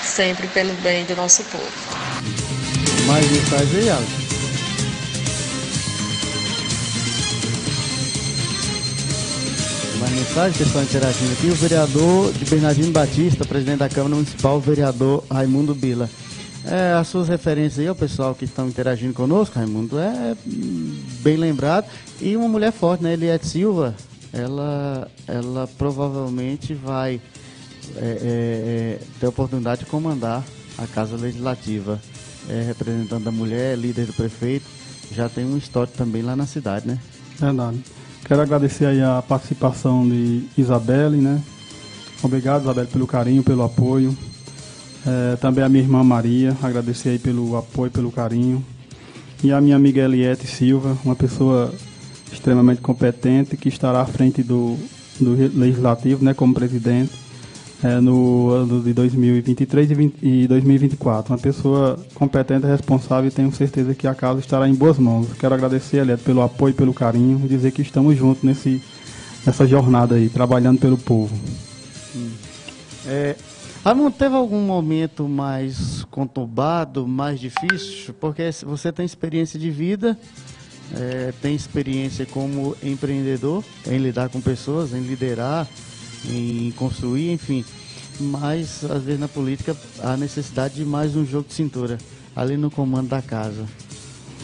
sempre 0.03 0.47
pelo 0.47 0.73
bem 0.75 1.05
do 1.05 1.15
nosso 1.15 1.43
povo. 1.43 1.92
Mais. 3.07 3.25
Mais 9.99 10.11
mensagem, 10.11 10.57
pessoal 10.57 10.83
interagindo 10.83 11.33
aqui. 11.33 11.47
O 11.47 11.55
vereador 11.55 12.31
de 12.33 12.45
Bernardino 12.45 12.91
Batista, 12.91 13.45
presidente 13.45 13.79
da 13.79 13.89
Câmara 13.89 14.15
Municipal, 14.15 14.57
o 14.57 14.59
vereador 14.59 15.23
Raimundo 15.29 15.75
Bila. 15.75 16.09
É, 16.65 16.93
as 16.93 17.09
suas 17.09 17.27
referências 17.27 17.79
aí, 17.79 17.89
o 17.89 17.95
pessoal 17.95 18.33
que 18.33 18.45
estão 18.45 18.67
interagindo 18.67 19.13
conosco, 19.13 19.57
Raimundo, 19.57 19.99
é 19.99 20.35
bem 20.45 21.35
lembrado. 21.35 21.85
E 22.21 22.37
uma 22.37 22.47
mulher 22.47 22.71
forte, 22.71 23.03
né? 23.03 23.13
Eliette 23.13 23.47
Silva, 23.47 23.93
ela, 24.31 25.11
ela 25.27 25.67
provavelmente 25.77 26.73
vai 26.73 27.19
é, 27.97 27.99
é, 27.99 28.01
é, 28.01 28.99
ter 29.19 29.25
a 29.25 29.29
oportunidade 29.29 29.83
de 29.83 29.87
comandar 29.87 30.43
a 30.77 30.87
Casa 30.87 31.17
Legislativa. 31.17 31.99
É 32.49 32.63
representante 32.63 33.23
da 33.23 33.31
mulher, 33.31 33.77
líder 33.77 34.05
do 34.05 34.13
prefeito, 34.13 34.65
já 35.11 35.29
tem 35.29 35.45
um 35.45 35.57
histórico 35.57 35.97
também 35.97 36.21
lá 36.21 36.35
na 36.35 36.45
cidade, 36.45 36.87
né? 36.87 36.99
Verdade. 37.39 37.79
Quero 38.25 38.41
agradecer 38.41 38.85
aí 38.85 39.01
a 39.01 39.21
participação 39.21 40.07
de 40.07 40.45
Isabelle, 40.57 41.17
né? 41.17 41.41
Obrigado, 42.21 42.63
Isabelle, 42.63 42.87
pelo 42.87 43.05
carinho, 43.05 43.43
pelo 43.43 43.63
apoio. 43.63 44.15
É, 45.05 45.35
também 45.35 45.63
a 45.63 45.69
minha 45.69 45.83
irmã 45.83 46.03
Maria, 46.03 46.55
agradecer 46.61 47.09
aí 47.09 47.19
pelo 47.19 47.57
apoio, 47.57 47.91
pelo 47.91 48.11
carinho. 48.11 48.63
E 49.43 49.51
a 49.51 49.59
minha 49.59 49.75
amiga 49.75 50.01
Eliette 50.01 50.47
Silva, 50.47 50.97
uma 51.03 51.15
pessoa 51.15 51.73
extremamente 52.31 52.81
competente 52.81 53.57
que 53.57 53.67
estará 53.67 54.01
à 54.01 54.05
frente 54.05 54.41
do, 54.41 54.77
do 55.19 55.35
Legislativo, 55.53 56.23
né, 56.23 56.33
como 56.33 56.53
presidente, 56.53 57.11
é, 57.83 57.99
no 57.99 58.49
ano 58.49 58.81
de 58.81 58.93
2023 58.93 59.91
e, 59.91 59.93
20, 59.93 60.15
e 60.21 60.47
2024. 60.47 61.33
Uma 61.33 61.39
pessoa 61.39 61.99
competente, 62.13 62.65
responsável 62.65 63.27
e 63.27 63.31
tenho 63.31 63.51
certeza 63.51 63.93
que 63.93 64.07
a 64.07 64.15
casa 64.15 64.39
estará 64.39 64.67
em 64.67 64.73
boas 64.73 64.97
mãos. 64.97 65.27
Quero 65.37 65.53
agradecer, 65.53 65.97
Eliette, 65.97 66.23
pelo 66.23 66.41
apoio, 66.41 66.73
pelo 66.73 66.93
carinho 66.93 67.41
e 67.43 67.47
dizer 67.47 67.71
que 67.71 67.81
estamos 67.81 68.17
juntos 68.17 68.43
nesse, 68.43 68.81
nessa 69.45 69.67
jornada 69.67 70.15
aí, 70.15 70.29
trabalhando 70.29 70.79
pelo 70.79 70.97
povo. 70.97 71.35
É, 73.05 73.35
Raimundo, 73.83 74.11
teve 74.11 74.33
algum 74.33 74.61
momento 74.61 75.27
mais 75.27 76.05
conturbado, 76.05 77.05
mais 77.05 77.37
difícil? 77.37 78.13
Porque 78.13 78.49
você 78.65 78.93
tem 78.93 79.05
experiência 79.05 79.59
de 79.59 79.69
vida, 79.69 80.17
é, 80.95 81.33
tem 81.41 81.53
experiência 81.53 82.25
como 82.25 82.77
empreendedor, 82.81 83.61
em 83.85 83.97
lidar 83.97 84.29
com 84.29 84.39
pessoas, 84.39 84.93
em 84.93 85.01
liderar, 85.01 85.67
em 86.29 86.71
construir, 86.71 87.31
enfim. 87.31 87.63
Mas, 88.19 88.83
às 88.83 89.03
vezes, 89.03 89.19
na 89.19 89.27
política, 89.27 89.75
há 90.01 90.15
necessidade 90.15 90.75
de 90.75 90.85
mais 90.85 91.15
um 91.15 91.25
jogo 91.25 91.47
de 91.47 91.53
cintura, 91.53 91.97
ali 92.35 92.57
no 92.57 92.69
comando 92.69 93.09
da 93.09 93.21
casa. 93.21 93.65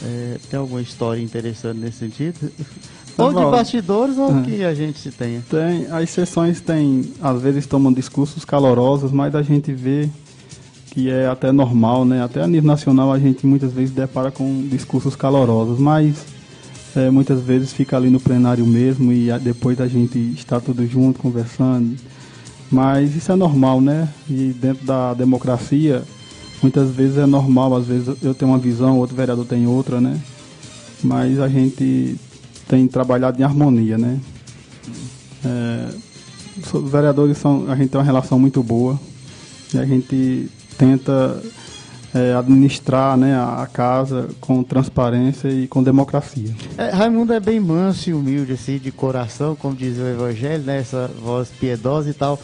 É, 0.04 0.38
tem 0.50 0.60
alguma 0.60 0.82
história 0.82 1.22
interessante 1.22 1.78
nesse 1.78 1.98
sentido? 1.98 2.52
Ou 3.18 3.34
de 3.34 3.52
bastidores 3.52 4.18
ou 4.18 4.40
é. 4.40 4.42
que 4.44 4.64
a 4.64 4.74
gente 4.74 4.98
se 4.98 5.12
tenha. 5.12 5.44
Tem, 5.50 5.88
as 5.92 6.10
sessões 6.10 6.62
têm, 6.62 7.14
às 7.22 7.42
vezes 7.42 7.66
tomam 7.66 7.92
discursos 7.92 8.46
calorosos, 8.46 9.12
mas 9.12 9.36
a 9.36 9.42
gente 9.42 9.74
vê 9.74 10.10
que 10.92 11.10
é 11.10 11.28
até 11.28 11.52
normal, 11.52 12.06
né? 12.06 12.24
Até 12.24 12.42
a 12.42 12.48
nível 12.48 12.68
nacional 12.68 13.12
a 13.12 13.20
gente 13.20 13.46
muitas 13.46 13.74
vezes 13.74 13.92
depara 13.92 14.32
com 14.32 14.66
discursos 14.70 15.18
calorosos, 15.18 15.78
mas 15.80 16.26
é, 17.00 17.10
muitas 17.10 17.42
vezes 17.42 17.72
fica 17.72 17.96
ali 17.96 18.10
no 18.10 18.20
plenário 18.20 18.66
mesmo 18.66 19.12
e 19.12 19.30
depois 19.40 19.80
a 19.80 19.88
gente 19.88 20.18
está 20.36 20.60
tudo 20.60 20.86
junto 20.86 21.20
conversando. 21.20 21.96
Mas 22.70 23.16
isso 23.16 23.32
é 23.32 23.36
normal, 23.36 23.80
né? 23.80 24.10
E 24.30 24.54
dentro 24.60 24.86
da 24.86 25.14
democracia, 25.14 26.04
muitas 26.62 26.90
vezes 26.92 27.18
é 27.18 27.26
normal, 27.26 27.76
às 27.76 27.88
vezes 27.88 28.22
eu 28.22 28.34
tenho 28.34 28.52
uma 28.52 28.58
visão, 28.58 28.98
outro 28.98 29.16
vereador 29.16 29.46
tem 29.46 29.66
outra, 29.66 30.02
né? 30.02 30.20
Mas 31.04 31.40
a 31.40 31.48
gente 31.48 32.16
tem 32.68 32.88
trabalhado 32.88 33.40
em 33.40 33.44
harmonia, 33.44 33.98
né? 33.98 34.20
É, 35.46 35.90
os 36.58 36.92
vereadores 36.92 37.38
são, 37.38 37.72
a 37.72 37.76
gente 37.76 37.90
tem 37.90 38.00
uma 38.00 38.06
relação 38.06 38.38
muito 38.38 38.62
boa 38.62 39.00
e 39.74 39.78
a 39.78 39.86
gente 39.86 40.50
tenta 40.78 41.42
é, 42.14 42.34
administrar 42.34 43.18
né, 43.18 43.36
a, 43.36 43.68
casa 43.72 44.30
com 44.40 44.64
transparência 44.64 45.48
e 45.50 45.68
com 45.68 45.84
democracia. 45.84 46.54
É, 46.78 46.90
Raimundo 46.90 47.34
é 47.34 47.40
bem 47.40 47.60
manso 47.60 48.10
e 48.10 48.14
humilde, 48.14 48.54
assim, 48.54 48.78
de 48.78 48.92
coração, 48.92 49.56
como 49.56 49.76
diz 49.76 49.98
o 49.98 50.08
Evangelho, 50.08 50.64
né, 50.64 50.80
essa 50.80 51.10
voz 51.22 51.50
piedosa 51.50 52.10
e 52.10 52.14
tal. 52.14 52.40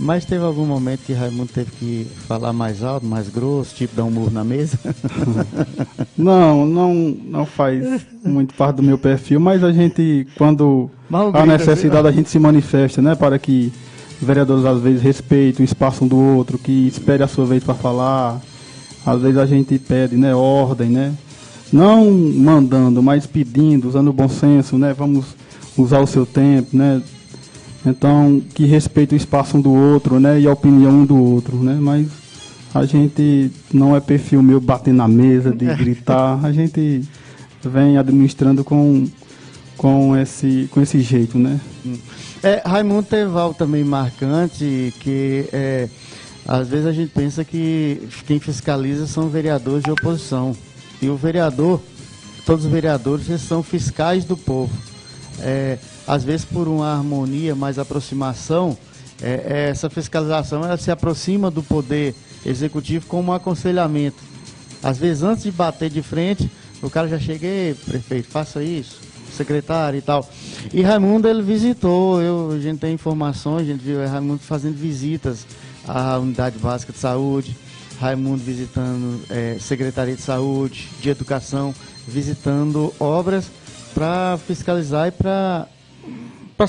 Mas 0.00 0.24
teve 0.24 0.44
algum 0.44 0.64
momento 0.64 1.00
que 1.00 1.12
Raimundo 1.12 1.50
teve 1.52 1.72
que 1.72 2.06
falar 2.28 2.52
mais 2.52 2.84
alto, 2.84 3.04
mais 3.04 3.28
grosso, 3.28 3.74
tipo 3.74 3.96
dar 3.96 4.04
um 4.04 4.10
murro 4.10 4.30
na 4.30 4.44
mesa? 4.44 4.78
não, 6.16 6.64
não, 6.64 6.94
não 6.94 7.44
faz 7.44 8.06
muito 8.24 8.54
parte 8.54 8.76
do 8.76 8.82
meu 8.82 8.96
perfil, 8.96 9.40
mas 9.40 9.64
a 9.64 9.72
gente, 9.72 10.24
quando 10.36 10.88
há 11.34 11.44
necessidade, 11.44 12.06
a 12.06 12.12
gente 12.12 12.30
se 12.30 12.38
manifesta, 12.38 13.02
né? 13.02 13.16
Para 13.16 13.40
que 13.40 13.72
vereadores 14.22 14.64
às 14.64 14.80
vezes 14.80 15.02
respeitem 15.02 15.64
o 15.64 15.68
espaço 15.68 16.04
um 16.04 16.08
do 16.08 16.16
outro, 16.16 16.58
que 16.58 16.86
espere 16.86 17.24
a 17.24 17.28
sua 17.28 17.46
vez 17.46 17.64
para 17.64 17.74
falar. 17.74 18.40
Às 19.08 19.22
vezes 19.22 19.38
a 19.38 19.46
gente 19.46 19.78
pede, 19.78 20.16
né, 20.16 20.34
ordem, 20.34 20.90
né? 20.90 21.14
Não 21.72 22.10
mandando, 22.10 23.02
mas 23.02 23.26
pedindo, 23.26 23.88
usando 23.88 24.08
o 24.08 24.12
bom 24.12 24.28
senso, 24.28 24.76
né? 24.76 24.92
Vamos 24.92 25.34
usar 25.76 26.00
o 26.00 26.06
seu 26.06 26.26
tempo, 26.26 26.76
né? 26.76 27.02
Então, 27.86 28.42
que 28.54 28.66
respeita 28.66 29.14
o 29.14 29.16
espaço 29.16 29.56
um 29.56 29.60
do 29.60 29.72
outro, 29.72 30.20
né? 30.20 30.38
E 30.40 30.46
a 30.46 30.52
opinião 30.52 30.92
um 30.92 31.06
do 31.06 31.16
outro, 31.16 31.56
né? 31.56 31.78
Mas 31.80 32.06
a 32.74 32.84
gente 32.84 33.50
não 33.72 33.96
é 33.96 34.00
perfil 34.00 34.42
meu 34.42 34.60
bater 34.60 34.92
na 34.92 35.08
mesa, 35.08 35.52
de 35.52 35.64
gritar. 35.76 36.44
A 36.44 36.52
gente 36.52 37.02
vem 37.64 37.96
administrando 37.96 38.62
com, 38.62 39.06
com, 39.76 40.16
esse, 40.16 40.68
com 40.70 40.82
esse 40.82 41.00
jeito, 41.00 41.38
né? 41.38 41.58
É, 42.42 42.62
Raimundo 42.64 43.04
Teval 43.04 43.54
também 43.54 43.84
marcante, 43.84 44.92
que 45.00 45.48
é, 45.50 45.88
às 46.48 46.66
vezes 46.66 46.86
a 46.86 46.92
gente 46.92 47.10
pensa 47.10 47.44
que 47.44 48.08
quem 48.26 48.40
fiscaliza 48.40 49.06
são 49.06 49.28
vereadores 49.28 49.84
de 49.84 49.90
oposição. 49.90 50.56
E 51.00 51.10
o 51.10 51.14
vereador, 51.14 51.78
todos 52.46 52.64
os 52.64 52.70
vereadores, 52.70 53.28
eles 53.28 53.42
são 53.42 53.62
fiscais 53.62 54.24
do 54.24 54.34
povo. 54.34 54.72
É, 55.40 55.78
às 56.06 56.24
vezes 56.24 56.46
por 56.46 56.66
uma 56.66 56.90
harmonia, 56.90 57.54
mais 57.54 57.78
aproximação, 57.78 58.78
é, 59.20 59.42
é, 59.46 59.68
essa 59.68 59.90
fiscalização 59.90 60.64
ela 60.64 60.78
se 60.78 60.90
aproxima 60.90 61.50
do 61.50 61.62
poder 61.62 62.14
executivo 62.46 63.06
como 63.06 63.30
um 63.30 63.34
aconselhamento. 63.34 64.16
Às 64.82 64.96
vezes 64.96 65.22
antes 65.22 65.42
de 65.42 65.52
bater 65.52 65.90
de 65.90 66.00
frente, 66.00 66.50
o 66.80 66.88
cara 66.88 67.08
já 67.08 67.18
chega, 67.18 67.46
prefeito, 67.84 68.28
faça 68.28 68.62
isso, 68.62 69.00
secretário 69.36 69.98
e 69.98 70.02
tal. 70.02 70.26
E 70.72 70.80
Raimundo 70.80 71.28
ele 71.28 71.42
visitou, 71.42 72.22
eu, 72.22 72.52
a 72.52 72.58
gente 72.58 72.78
tem 72.78 72.94
informações, 72.94 73.62
a 73.62 73.72
gente 73.72 73.84
viu 73.84 73.98
Raimundo 74.06 74.40
fazendo 74.40 74.76
visitas 74.76 75.44
à 75.88 76.18
unidade 76.18 76.58
básica 76.58 76.92
de 76.92 76.98
saúde, 76.98 77.56
Raimundo 78.00 78.42
visitando 78.42 79.20
é, 79.28 79.56
Secretaria 79.58 80.14
de 80.14 80.22
Saúde, 80.22 80.88
de 81.00 81.10
Educação, 81.10 81.74
visitando 82.06 82.94
obras 83.00 83.50
para 83.92 84.38
fiscalizar 84.46 85.08
e 85.08 85.10
para 85.10 85.66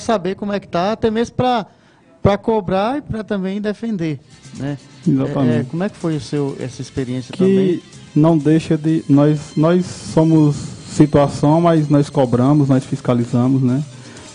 saber 0.00 0.34
como 0.34 0.52
é 0.52 0.58
que 0.58 0.66
tá, 0.66 0.92
até 0.92 1.10
mesmo 1.10 1.36
para 1.36 2.38
cobrar 2.38 2.98
e 2.98 3.02
para 3.02 3.22
também 3.22 3.60
defender, 3.60 4.18
né? 4.56 4.76
Exatamente. 5.06 5.60
É, 5.60 5.64
como 5.70 5.84
é 5.84 5.88
que 5.88 5.96
foi 5.96 6.16
o 6.16 6.20
seu 6.20 6.56
essa 6.58 6.82
experiência 6.82 7.32
que 7.32 7.38
também? 7.38 7.82
não 8.14 8.36
deixa 8.36 8.76
de 8.76 9.04
nós 9.08 9.52
nós 9.56 9.86
somos 9.86 10.56
situação, 10.90 11.60
mas 11.60 11.88
nós 11.88 12.10
cobramos, 12.10 12.68
nós 12.68 12.84
fiscalizamos, 12.84 13.62
né? 13.62 13.84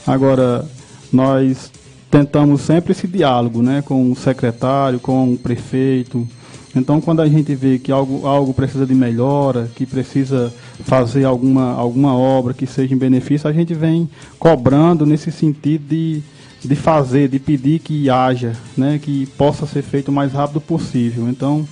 Agora 0.07 0.65
nós 1.11 1.71
tentamos 2.15 2.61
sempre 2.61 2.93
esse 2.93 3.07
diálogo, 3.07 3.61
né, 3.61 3.81
com 3.81 4.09
o 4.09 4.15
secretário, 4.15 5.01
com 5.01 5.33
o 5.33 5.37
prefeito, 5.37 6.25
então, 6.73 6.99
quando 6.99 7.21
a 7.21 7.27
gente 7.27 7.55
vê 7.55 7.79
que 7.79 7.89
algo, 7.89 8.27
algo 8.27 8.53
precisa 8.53 8.85
de 8.85 8.93
melhora, 8.93 9.69
que 9.75 9.85
precisa 9.85 10.53
fazer 10.83 11.23
alguma, 11.23 11.73
alguma 11.73 12.13
obra 12.13 12.53
que 12.53 12.67
seja 12.67 12.93
em 12.93 12.97
benefício, 12.97 13.49
a 13.49 13.53
gente 13.53 13.73
vem 13.73 14.09
cobrando 14.37 15.05
nesse 15.05 15.31
sentido 15.31 15.87
de, 15.87 16.21
de 16.61 16.75
fazer, 16.75 17.29
de 17.29 17.39
pedir 17.39 17.79
que 17.79 18.09
haja, 18.09 18.51
né, 18.77 18.99
que 19.01 19.25
possa 19.37 19.65
ser 19.65 19.83
feito 19.83 20.09
o 20.09 20.11
mais 20.11 20.33
rápido 20.33 20.59
possível. 20.59 21.29
Então, 21.29 21.65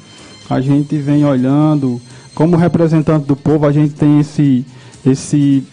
a 0.49 0.61
gente 0.61 0.97
vem 0.97 1.25
olhando, 1.25 2.01
como 2.33 2.55
representante 2.55 3.25
do 3.25 3.35
povo, 3.35 3.65
a 3.65 3.73
gente 3.73 3.93
tem 3.95 4.21
esse, 4.21 4.65
esse, 5.05 5.63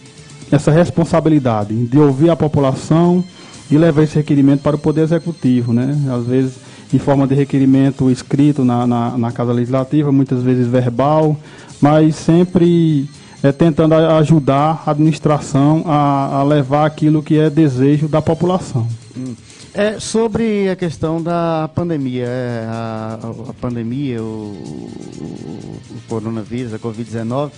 essa 0.51 0.71
responsabilidade 0.71 1.73
de 1.73 1.97
ouvir 1.97 2.29
a 2.29 2.35
população 2.35 3.23
e 3.71 3.77
levar 3.77 4.03
esse 4.03 4.15
requerimento 4.15 4.61
para 4.61 4.75
o 4.75 4.79
Poder 4.79 5.01
Executivo. 5.01 5.73
Né? 5.73 5.97
Às 6.13 6.25
vezes 6.25 6.53
em 6.93 6.99
forma 6.99 7.25
de 7.25 7.33
requerimento 7.33 8.09
escrito 8.11 8.65
na, 8.65 8.85
na, 8.85 9.17
na 9.17 9.31
Casa 9.31 9.53
Legislativa, 9.53 10.11
muitas 10.11 10.43
vezes 10.43 10.67
verbal, 10.67 11.37
mas 11.79 12.15
sempre 12.15 13.09
é, 13.41 13.51
tentando 13.51 13.95
ajudar 13.95 14.83
a 14.85 14.91
administração 14.91 15.83
a, 15.85 16.39
a, 16.39 16.43
levar 16.43 16.85
aquilo 16.85 17.23
que 17.23 17.37
é 17.37 17.49
desejo 17.49 18.07
da 18.07 18.21
população. 18.21 18.87
Hum. 19.17 19.33
É, 19.73 19.99
sobre 20.01 20.69
a 20.69 20.75
questão 20.75 21.21
da 21.21 21.69
pandemia, 21.73 22.25
é, 22.27 22.65
a, 22.67 23.19
a, 23.49 23.53
pandemia, 23.53 24.21
o, 24.21 24.25
o, 24.25 25.79
o, 25.91 26.01
coronavírus, 26.09 26.73
a 26.73 26.79
Covid-19, 26.79 27.51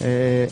é, 0.00 0.48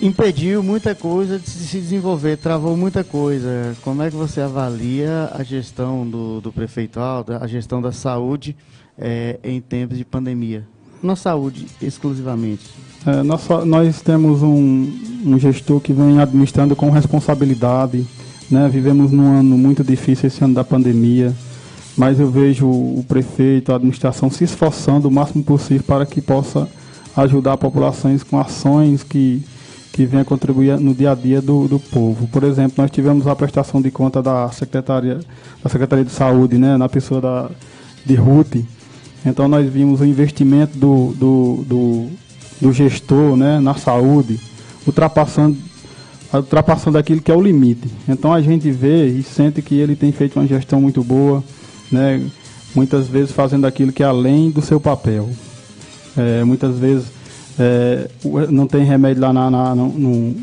impediu 0.00 0.62
muita 0.62 0.94
coisa 0.94 1.38
de 1.38 1.48
se 1.48 1.78
desenvolver, 1.80 2.36
travou 2.36 2.76
muita 2.76 3.02
coisa. 3.02 3.76
Como 3.82 4.02
é 4.02 4.10
que 4.10 4.16
você 4.16 4.40
avalia 4.40 5.30
a 5.32 5.42
gestão 5.42 6.08
do, 6.08 6.40
do 6.40 6.52
prefeito 6.52 7.00
Aldo, 7.00 7.34
a 7.34 7.46
gestão 7.46 7.80
da 7.80 7.92
saúde 7.92 8.56
é, 8.98 9.38
em 9.42 9.60
tempos 9.60 9.96
de 9.96 10.04
pandemia? 10.04 10.66
Na 11.02 11.16
saúde, 11.16 11.66
exclusivamente. 11.80 12.64
É, 13.06 13.22
nós, 13.22 13.46
nós, 13.64 14.02
temos 14.02 14.42
um, 14.42 14.90
um, 15.24 15.38
gestor 15.38 15.80
que 15.80 15.92
vem 15.92 16.18
administrando 16.18 16.74
com 16.74 16.90
responsabilidade. 16.90 18.06
Né? 18.50 18.68
Vivemos 18.68 19.12
num 19.12 19.38
ano 19.38 19.56
muito 19.56 19.84
difícil, 19.84 20.26
esse 20.26 20.42
ano 20.42 20.54
da 20.54 20.64
pandemia, 20.64 21.34
mas 21.96 22.18
eu 22.18 22.30
vejo 22.30 22.66
o 22.66 23.04
prefeito, 23.06 23.72
a 23.72 23.76
administração 23.76 24.30
se 24.30 24.44
esforçando 24.44 25.08
o 25.08 25.10
máximo 25.10 25.44
possível 25.44 25.84
para 25.86 26.06
que 26.06 26.20
possa 26.20 26.68
ajudar 27.16 27.56
populações 27.56 28.22
com 28.22 28.38
ações 28.38 29.02
que, 29.02 29.42
que 29.96 30.06
venham 30.06 30.24
contribuir 30.24 30.78
no 30.78 30.94
dia 30.94 31.10
a 31.12 31.14
dia 31.14 31.42
do, 31.42 31.66
do 31.66 31.80
povo. 31.80 32.28
Por 32.28 32.44
exemplo, 32.44 32.74
nós 32.76 32.90
tivemos 32.90 33.26
a 33.26 33.34
prestação 33.34 33.82
de 33.82 33.90
conta 33.90 34.22
da 34.22 34.48
Secretaria, 34.50 35.18
da 35.64 35.70
Secretaria 35.70 36.04
de 36.04 36.12
Saúde, 36.12 36.58
né? 36.58 36.76
na 36.76 36.88
pessoa 36.88 37.20
da, 37.20 37.50
de 38.04 38.14
Ruth. 38.14 38.56
Então 39.24 39.48
nós 39.48 39.68
vimos 39.68 40.00
o 40.00 40.04
investimento 40.04 40.78
do, 40.78 41.12
do, 41.18 41.64
do 41.66 42.10
do 42.60 42.72
gestor 42.72 43.36
né, 43.36 43.60
na 43.60 43.74
saúde, 43.74 44.40
ultrapassando, 44.86 45.56
ultrapassando 46.32 46.98
aquilo 46.98 47.20
que 47.20 47.30
é 47.30 47.34
o 47.34 47.42
limite. 47.42 47.88
Então 48.08 48.32
a 48.32 48.40
gente 48.40 48.70
vê 48.70 49.06
e 49.06 49.22
sente 49.22 49.62
que 49.62 49.74
ele 49.76 49.96
tem 49.96 50.12
feito 50.12 50.38
uma 50.38 50.46
gestão 50.46 50.80
muito 50.80 51.02
boa, 51.02 51.42
né, 51.90 52.22
muitas 52.74 53.08
vezes 53.08 53.32
fazendo 53.32 53.66
aquilo 53.66 53.92
que 53.92 54.02
é 54.02 54.06
além 54.06 54.50
do 54.50 54.62
seu 54.62 54.80
papel. 54.80 55.28
É, 56.16 56.42
muitas 56.44 56.78
vezes 56.78 57.06
é, 57.58 58.08
não 58.50 58.66
tem 58.66 58.84
remédio 58.84 59.22
lá 59.22 59.32
na, 59.32 59.50
na 59.50 59.74
no, 59.74 59.88
no, 59.88 60.34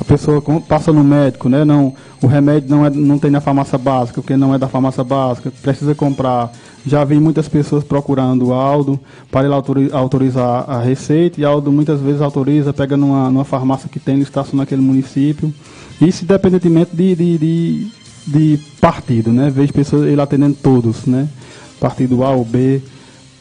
a 0.00 0.04
pessoa 0.04 0.40
passa 0.60 0.92
no 0.92 1.02
médico, 1.02 1.48
né? 1.48 1.64
Não, 1.64 1.92
o 2.22 2.26
remédio 2.26 2.70
não, 2.70 2.86
é, 2.86 2.90
não 2.90 3.18
tem 3.18 3.30
na 3.30 3.40
farmácia 3.40 3.76
básica, 3.76 4.20
porque 4.20 4.36
não 4.36 4.54
é 4.54 4.58
da 4.58 4.68
farmácia 4.68 5.02
básica, 5.02 5.52
precisa 5.62 5.94
comprar. 5.94 6.52
Já 6.86 7.04
vi 7.04 7.18
muitas 7.18 7.48
pessoas 7.48 7.82
procurando 7.82 8.46
o 8.46 8.52
Aldo 8.52 8.98
para 9.30 9.46
ele 9.46 9.90
autorizar 9.92 10.70
a 10.70 10.80
receita, 10.80 11.40
e 11.40 11.44
Aldo 11.44 11.72
muitas 11.72 12.00
vezes 12.00 12.20
autoriza, 12.22 12.72
pega 12.72 12.96
numa, 12.96 13.28
numa 13.28 13.44
farmácia 13.44 13.88
que 13.88 13.98
tem 13.98 14.16
licitação 14.16 14.56
naquele 14.56 14.80
município. 14.80 15.52
Isso 16.00 16.24
independentemente 16.24 16.94
de, 16.94 17.16
de, 17.16 17.38
de, 17.38 17.86
de 18.26 18.60
partido, 18.80 19.32
né? 19.32 19.50
Vejo 19.50 19.72
pessoas 19.72 20.06
ele 20.06 20.20
atendendo 20.20 20.56
todos, 20.62 21.06
né? 21.06 21.28
Partido 21.80 22.22
A 22.22 22.30
ou 22.30 22.44
B, 22.44 22.80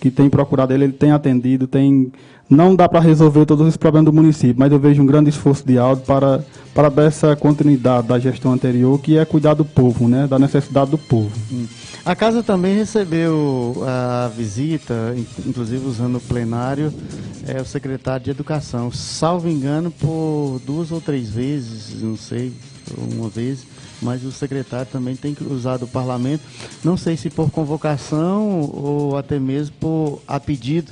que 0.09 0.15
tem 0.15 0.29
procurado 0.29 0.73
ele, 0.73 0.85
ele 0.85 0.93
tem 0.93 1.11
atendido, 1.11 1.67
tem 1.67 2.11
não 2.49 2.75
dá 2.75 2.87
para 2.87 2.99
resolver 2.99 3.45
todos 3.45 3.67
os 3.67 3.75
problemas 3.75 4.05
do 4.05 4.13
município, 4.13 4.55
mas 4.57 4.71
eu 4.71 4.79
vejo 4.79 5.01
um 5.01 5.05
grande 5.05 5.29
esforço 5.29 5.65
de 5.65 5.77
Aldo 5.77 6.03
para, 6.03 6.43
para 6.73 6.89
dar 6.89 7.03
essa 7.03 7.35
continuidade 7.35 8.07
da 8.07 8.17
gestão 8.17 8.53
anterior, 8.53 8.99
que 9.01 9.17
é 9.17 9.25
cuidar 9.25 9.53
do 9.53 9.65
povo, 9.65 10.07
né, 10.07 10.27
da 10.27 10.39
necessidade 10.39 10.91
do 10.91 10.97
povo. 10.97 11.31
Hum. 11.51 11.65
A 12.05 12.15
casa 12.15 12.41
também 12.41 12.73
recebeu 12.73 13.83
a 13.85 14.29
visita, 14.29 15.13
inclusive 15.45 15.85
usando 15.85 16.15
o 16.15 16.21
plenário, 16.21 16.93
é, 17.45 17.61
o 17.61 17.65
secretário 17.65 18.23
de 18.23 18.31
Educação. 18.31 18.89
Salvo 18.93 19.49
engano, 19.49 19.91
por 19.91 20.61
duas 20.65 20.89
ou 20.89 21.01
três 21.01 21.29
vezes, 21.29 22.01
não 22.01 22.15
sei, 22.15 22.53
uma 22.97 23.29
vez, 23.29 23.65
mas 24.01 24.23
o 24.23 24.31
secretário 24.31 24.87
também 24.91 25.15
tem 25.15 25.35
usado 25.49 25.85
o 25.85 25.87
parlamento, 25.87 26.41
não 26.83 26.95
sei 26.95 27.17
se 27.17 27.29
por 27.29 27.49
convocação 27.49 28.61
ou 28.61 29.17
até 29.17 29.39
mesmo 29.39 29.75
por 29.79 30.21
a 30.27 30.39
pedido 30.39 30.91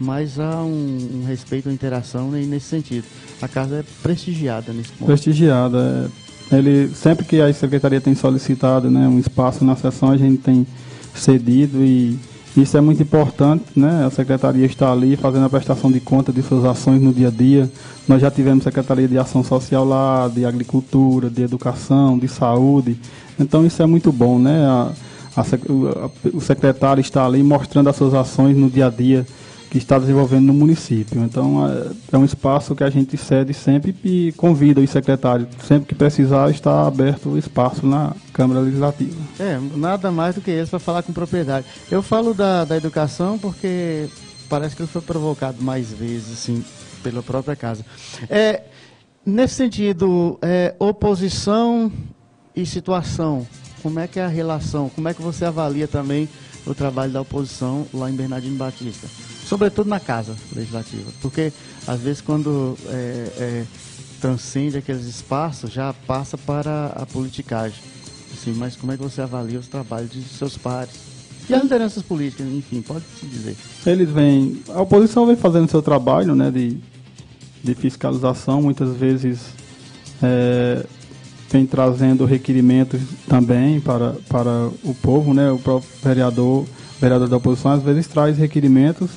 mas 0.00 0.40
há 0.40 0.62
um, 0.62 1.20
um 1.20 1.24
respeito, 1.26 1.68
uma 1.68 1.74
interação 1.74 2.30
nesse 2.30 2.66
sentido. 2.66 3.04
A 3.42 3.46
casa 3.46 3.76
é 3.76 3.84
prestigiada 4.02 4.72
nesse 4.72 4.90
ponto. 4.92 5.06
Prestigiada. 5.06 6.10
É. 6.50 6.56
Ele, 6.56 6.88
sempre 6.94 7.24
que 7.24 7.40
a 7.40 7.52
secretaria 7.52 8.00
tem 8.00 8.14
solicitado 8.14 8.90
né, 8.90 9.06
um 9.06 9.18
espaço 9.18 9.64
na 9.64 9.76
sessão, 9.76 10.10
a 10.10 10.16
gente 10.16 10.38
tem 10.38 10.66
cedido 11.14 11.84
e 11.84 12.18
isso 12.56 12.76
é 12.76 12.80
muito 12.80 13.02
importante, 13.02 13.64
né? 13.76 14.04
A 14.04 14.10
secretaria 14.10 14.66
está 14.66 14.90
ali 14.90 15.16
fazendo 15.16 15.46
a 15.46 15.50
prestação 15.50 15.90
de 15.90 16.00
conta 16.00 16.32
de 16.32 16.42
suas 16.42 16.64
ações 16.64 17.00
no 17.00 17.12
dia 17.12 17.28
a 17.28 17.30
dia. 17.30 17.70
Nós 18.08 18.20
já 18.20 18.30
tivemos 18.30 18.64
secretaria 18.64 19.06
de 19.06 19.16
ação 19.18 19.44
social 19.44 19.84
lá, 19.84 20.28
de 20.28 20.44
agricultura, 20.44 21.30
de 21.30 21.42
educação, 21.42 22.18
de 22.18 22.26
saúde. 22.26 22.98
Então 23.38 23.64
isso 23.64 23.80
é 23.82 23.86
muito 23.86 24.10
bom, 24.10 24.38
né? 24.38 24.66
A, 24.66 24.92
a, 25.36 26.10
o 26.34 26.40
secretário 26.40 27.00
está 27.00 27.24
ali 27.24 27.42
mostrando 27.42 27.88
as 27.88 27.96
suas 27.96 28.14
ações 28.14 28.56
no 28.56 28.68
dia 28.68 28.86
a 28.86 28.90
dia 28.90 29.24
que 29.70 29.78
está 29.78 29.98
desenvolvendo 29.98 30.46
no 30.46 30.52
município. 30.52 31.22
Então 31.22 31.66
é, 31.66 31.90
é 32.12 32.18
um 32.18 32.24
espaço 32.24 32.74
que 32.74 32.82
a 32.82 32.90
gente 32.90 33.16
cede 33.16 33.54
sempre 33.54 33.94
e 34.04 34.32
convida 34.36 34.80
os 34.80 34.90
secretários, 34.90 35.48
sempre 35.64 35.86
que 35.86 35.94
precisar, 35.94 36.50
está 36.50 36.86
aberto 36.86 37.30
o 37.30 37.38
espaço 37.38 37.86
na 37.86 38.12
Câmara 38.32 38.60
Legislativa. 38.60 39.16
É, 39.38 39.58
nada 39.76 40.10
mais 40.10 40.34
do 40.34 40.40
que 40.40 40.50
eles 40.50 40.68
para 40.68 40.80
falar 40.80 41.04
com 41.04 41.12
propriedade. 41.12 41.66
Eu 41.88 42.02
falo 42.02 42.34
da, 42.34 42.64
da 42.64 42.76
educação 42.76 43.38
porque 43.38 44.08
parece 44.48 44.74
que 44.74 44.82
ele 44.82 44.88
foi 44.88 45.02
provocado 45.02 45.62
mais 45.62 45.92
vezes, 45.92 46.32
assim, 46.32 46.64
pela 47.04 47.22
própria 47.22 47.54
casa. 47.54 47.86
É, 48.28 48.64
nesse 49.24 49.54
sentido, 49.54 50.36
é, 50.42 50.74
oposição 50.80 51.92
e 52.56 52.66
situação, 52.66 53.46
como 53.84 54.00
é 54.00 54.08
que 54.08 54.18
é 54.18 54.24
a 54.24 54.28
relação? 54.28 54.88
Como 54.88 55.08
é 55.08 55.14
que 55.14 55.22
você 55.22 55.44
avalia 55.44 55.86
também 55.86 56.28
o 56.66 56.74
trabalho 56.74 57.12
da 57.12 57.20
oposição 57.20 57.86
lá 57.94 58.10
em 58.10 58.14
Bernardino 58.14 58.56
Batista? 58.56 59.06
Sobretudo 59.50 59.90
na 59.90 59.98
casa 59.98 60.36
legislativa, 60.54 61.10
porque 61.20 61.52
às 61.84 61.98
vezes 61.98 62.20
quando 62.20 62.78
é, 62.86 62.92
é, 63.36 63.64
transcende 64.20 64.78
aqueles 64.78 65.06
espaços 65.06 65.72
já 65.72 65.92
passa 66.06 66.38
para 66.38 66.92
a 66.94 67.04
politicagem. 67.04 67.80
Assim, 68.32 68.52
mas 68.52 68.76
como 68.76 68.92
é 68.92 68.96
que 68.96 69.02
você 69.02 69.20
avalia 69.20 69.58
os 69.58 69.66
trabalhos 69.66 70.08
de 70.08 70.22
seus 70.22 70.56
pares? 70.56 70.94
E 71.48 71.54
as 71.54 71.64
lideranças 71.64 72.00
políticas, 72.00 72.46
enfim, 72.46 72.80
pode 72.80 73.02
se 73.18 73.26
dizer. 73.26 73.56
Eles 73.84 74.08
vêm, 74.08 74.62
a 74.68 74.82
oposição 74.82 75.26
vem 75.26 75.34
fazendo 75.34 75.68
seu 75.68 75.82
trabalho, 75.82 76.36
né, 76.36 76.48
de, 76.48 76.78
de 77.64 77.74
fiscalização, 77.74 78.62
muitas 78.62 78.94
vezes 78.94 79.40
é, 80.22 80.86
vem 81.50 81.66
trazendo 81.66 82.24
requerimentos 82.24 83.00
também 83.26 83.80
para, 83.80 84.14
para 84.28 84.70
o 84.84 84.94
povo, 84.94 85.34
né, 85.34 85.50
o 85.50 85.58
próprio 85.58 85.90
vereador, 86.04 86.66
vereador 87.00 87.28
da 87.28 87.36
oposição 87.36 87.72
às 87.72 87.82
vezes 87.82 88.06
traz 88.06 88.38
requerimentos 88.38 89.10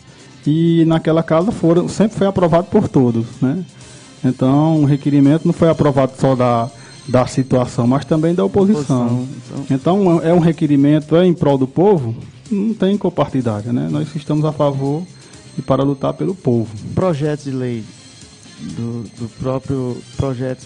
e 0.46 0.84
naquela 0.86 1.24
casa 1.24 1.52
foram, 1.52 1.88
sempre 1.88 2.18
foi 2.18 2.28
aprovado 2.28 2.68
por 2.68 2.88
todos, 2.88 3.26
né? 3.42 3.64
Então, 4.24 4.82
o 4.82 4.86
requerimento 4.86 5.46
não 5.46 5.54
foi 5.54 5.70
aprovado 5.70 6.14
só 6.18 6.36
da, 6.36 6.70
da 7.08 7.26
situação, 7.28 7.86
mas 7.86 8.06
também 8.06 8.34
da 8.34 8.44
oposição. 8.46 9.06
oposição 9.06 9.28
então. 9.70 10.06
então, 10.06 10.22
é 10.22 10.34
um 10.34 10.40
requerimento 10.40 11.16
é 11.16 11.26
em 11.26 11.34
prol 11.34 11.58
do 11.58 11.68
povo, 11.68 12.16
não 12.50 12.74
tem 12.74 12.98
copartidária, 12.98 13.74
né? 13.74 13.88
Nós 13.92 14.16
estamos 14.16 14.46
a 14.46 14.52
favor 14.52 15.04
e 15.58 15.62
para 15.62 15.84
lutar 15.84 16.14
pelo 16.14 16.34
povo. 16.34 16.70
Projetos 16.96 17.46
de 17.46 17.52
lei 17.52 17.84
do, 18.60 19.04
do 19.20 19.30
próprio 19.40 19.98
projeto 20.16 20.66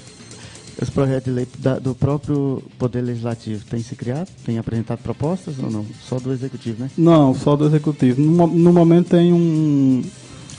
os 0.82 0.90
projetos 0.90 1.26
de 1.26 1.32
lei 1.32 1.48
da, 1.58 1.80
do 1.80 1.96
próprio 1.96 2.64
Poder 2.78 3.02
Legislativo 3.02 3.66
têm 3.66 3.82
se 3.82 3.96
criado? 3.96 4.30
Tem 4.46 4.58
apresentado 4.58 5.00
propostas 5.00 5.58
ou 5.60 5.72
não? 5.72 5.86
Só 6.02 6.20
do 6.20 6.32
Executivo, 6.32 6.84
né? 6.84 6.92
Não, 6.98 7.34
só 7.34 7.56
do 7.56 7.66
Executivo. 7.66 8.22
No, 8.22 8.48
no 8.48 8.74
momento 8.74 9.10
tem 9.10 9.34
um, 9.34 10.04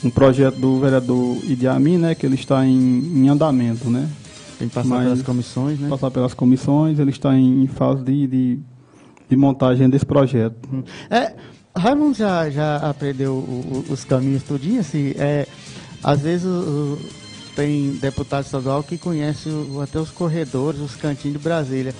um 0.02 0.10
projeto 0.10 0.56
do 0.56 0.80
vereador 0.80 1.36
Idi 1.44 1.68
Amin, 1.68 1.98
né, 1.98 2.14
que 2.14 2.26
ele 2.26 2.34
está 2.34 2.66
em, 2.66 2.78
em 2.78 3.28
andamento, 3.28 3.88
né? 3.88 4.08
Tem 4.58 4.68
que 4.68 4.74
passar 4.74 4.88
Mas, 4.88 5.04
pelas 5.04 5.22
comissões, 5.22 5.78
né? 5.78 5.88
Passar 5.88 6.10
pelas 6.10 6.34
comissões, 6.34 6.98
ele 6.98 7.10
está 7.10 7.34
em, 7.34 7.62
em 7.62 7.66
fase 7.68 8.02
de, 8.02 8.26
de, 8.26 8.58
de, 9.28 9.36
montagem 9.36 9.88
desse 9.88 10.04
projeto. 10.04 10.56
É, 11.08 11.32
Raimundo 11.76 12.14
já, 12.14 12.50
já 12.50 12.76
aprendeu 12.78 13.34
o, 13.34 13.84
o, 13.88 13.92
os 13.92 14.04
caminhos 14.04 14.42
tudinho, 14.42 14.80
assim, 14.80 15.14
é, 15.16 15.46
às 16.02 16.20
vezes 16.22 16.44
o, 16.44 16.98
tem 17.58 17.90
deputado 18.00 18.44
estadual 18.44 18.84
que 18.84 18.96
conhece 18.96 19.48
até 19.82 19.98
os 19.98 20.12
corredores, 20.12 20.80
os 20.80 20.94
cantinhos 20.94 21.38
de 21.38 21.42
Brasília. 21.42 21.92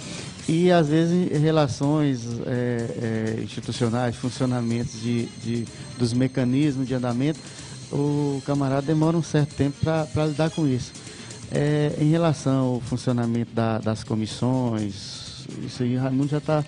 E 0.49 0.71
às 0.71 0.87
vezes 0.87 1.33
relações 1.43 2.21
é, 2.47 3.37
é, 3.37 3.43
institucionais, 3.43 4.15
funcionamentos 4.15 5.03
de, 5.03 5.27
de, 5.43 5.65
dos 5.99 6.13
mecanismos 6.13 6.87
de 6.87 6.95
andamento, 6.95 7.41
o 7.91 8.41
camarada 8.47 8.83
demora 8.83 9.17
um 9.17 9.23
certo 9.23 9.53
tempo 9.57 9.77
para 9.83 10.27
lidar 10.27 10.49
com 10.51 10.65
isso. 10.65 10.93
É, 11.51 11.93
em 11.99 12.09
relação 12.09 12.75
ao 12.75 12.81
funcionamento 12.81 13.53
da, 13.53 13.79
das 13.79 14.05
comissões, 14.05 15.45
isso 15.67 15.83
aí 15.83 15.97
Raimundo 15.97 16.29
já 16.29 16.39
está 16.39 16.65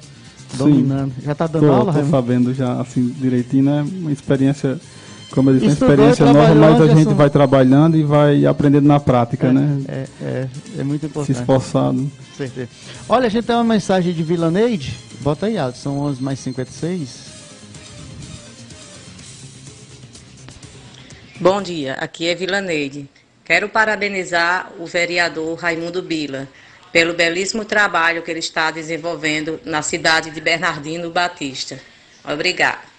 dominando. 0.56 1.12
Já 1.22 1.32
está 1.32 1.46
dando 1.46 1.66
tô, 1.66 1.72
aula, 1.72 1.92
Estou 1.92 2.10
sabendo 2.10 2.52
já, 2.52 2.80
assim, 2.80 3.06
direitinho, 3.20 3.64
né? 3.64 3.82
Uma 3.82 4.10
experiência, 4.10 4.80
como 5.30 5.50
eu 5.50 5.54
disse, 5.54 5.66
uma 5.66 5.72
experiência 5.72 6.26
nova, 6.26 6.54
mas 6.54 6.80
a 6.80 6.86
gente 6.88 7.14
vai 7.14 7.30
trabalhando 7.30 7.96
e 7.96 8.02
vai 8.02 8.44
aprendendo 8.46 8.86
na 8.86 8.98
prática, 8.98 9.48
é, 9.48 9.52
né? 9.52 9.82
É, 9.88 10.06
é, 10.22 10.48
é 10.78 10.84
muito 10.84 11.06
importante. 11.06 11.34
Se 11.34 11.40
esforçado. 11.40 12.10
Certeza. 12.36 12.68
Olha, 13.08 13.26
a 13.26 13.30
gente 13.30 13.44
tem 13.44 13.54
uma 13.54 13.64
mensagem 13.64 14.12
de 14.12 14.22
Vilaneide. 14.22 14.96
Bota 15.20 15.46
aí, 15.46 15.56
Aldo, 15.56 15.76
são 15.76 15.98
11 16.00 16.22
mais 16.22 16.38
56. 16.40 17.30
Bom 21.38 21.62
dia, 21.62 21.94
aqui 21.94 22.26
é 22.28 22.34
Vilaneide. 22.34 23.08
Quero 23.44 23.68
parabenizar 23.68 24.70
o 24.78 24.86
vereador 24.86 25.58
Raimundo 25.58 26.02
Bila 26.02 26.46
pelo 26.92 27.14
belíssimo 27.14 27.64
trabalho 27.64 28.22
que 28.22 28.30
ele 28.30 28.40
está 28.40 28.70
desenvolvendo 28.70 29.60
na 29.64 29.80
cidade 29.80 30.30
de 30.30 30.40
Bernardino 30.40 31.10
Batista. 31.10 31.80
Obrigada. 32.24 32.89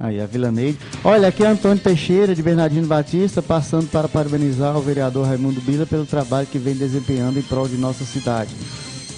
Aí, 0.00 0.20
a 0.20 0.26
Vila 0.26 0.52
Neide. 0.52 0.78
Olha, 1.02 1.26
aqui 1.26 1.42
é 1.42 1.48
Antônio 1.48 1.82
Teixeira, 1.82 2.32
de 2.32 2.40
Bernardino 2.40 2.86
Batista, 2.86 3.42
passando 3.42 3.88
para 3.90 4.08
parabenizar 4.08 4.76
o 4.76 4.80
vereador 4.80 5.26
Raimundo 5.26 5.60
Bila 5.60 5.84
pelo 5.86 6.06
trabalho 6.06 6.46
que 6.46 6.58
vem 6.58 6.74
desempenhando 6.74 7.38
em 7.38 7.42
prol 7.42 7.66
de 7.66 7.76
nossa 7.76 8.04
cidade. 8.04 8.54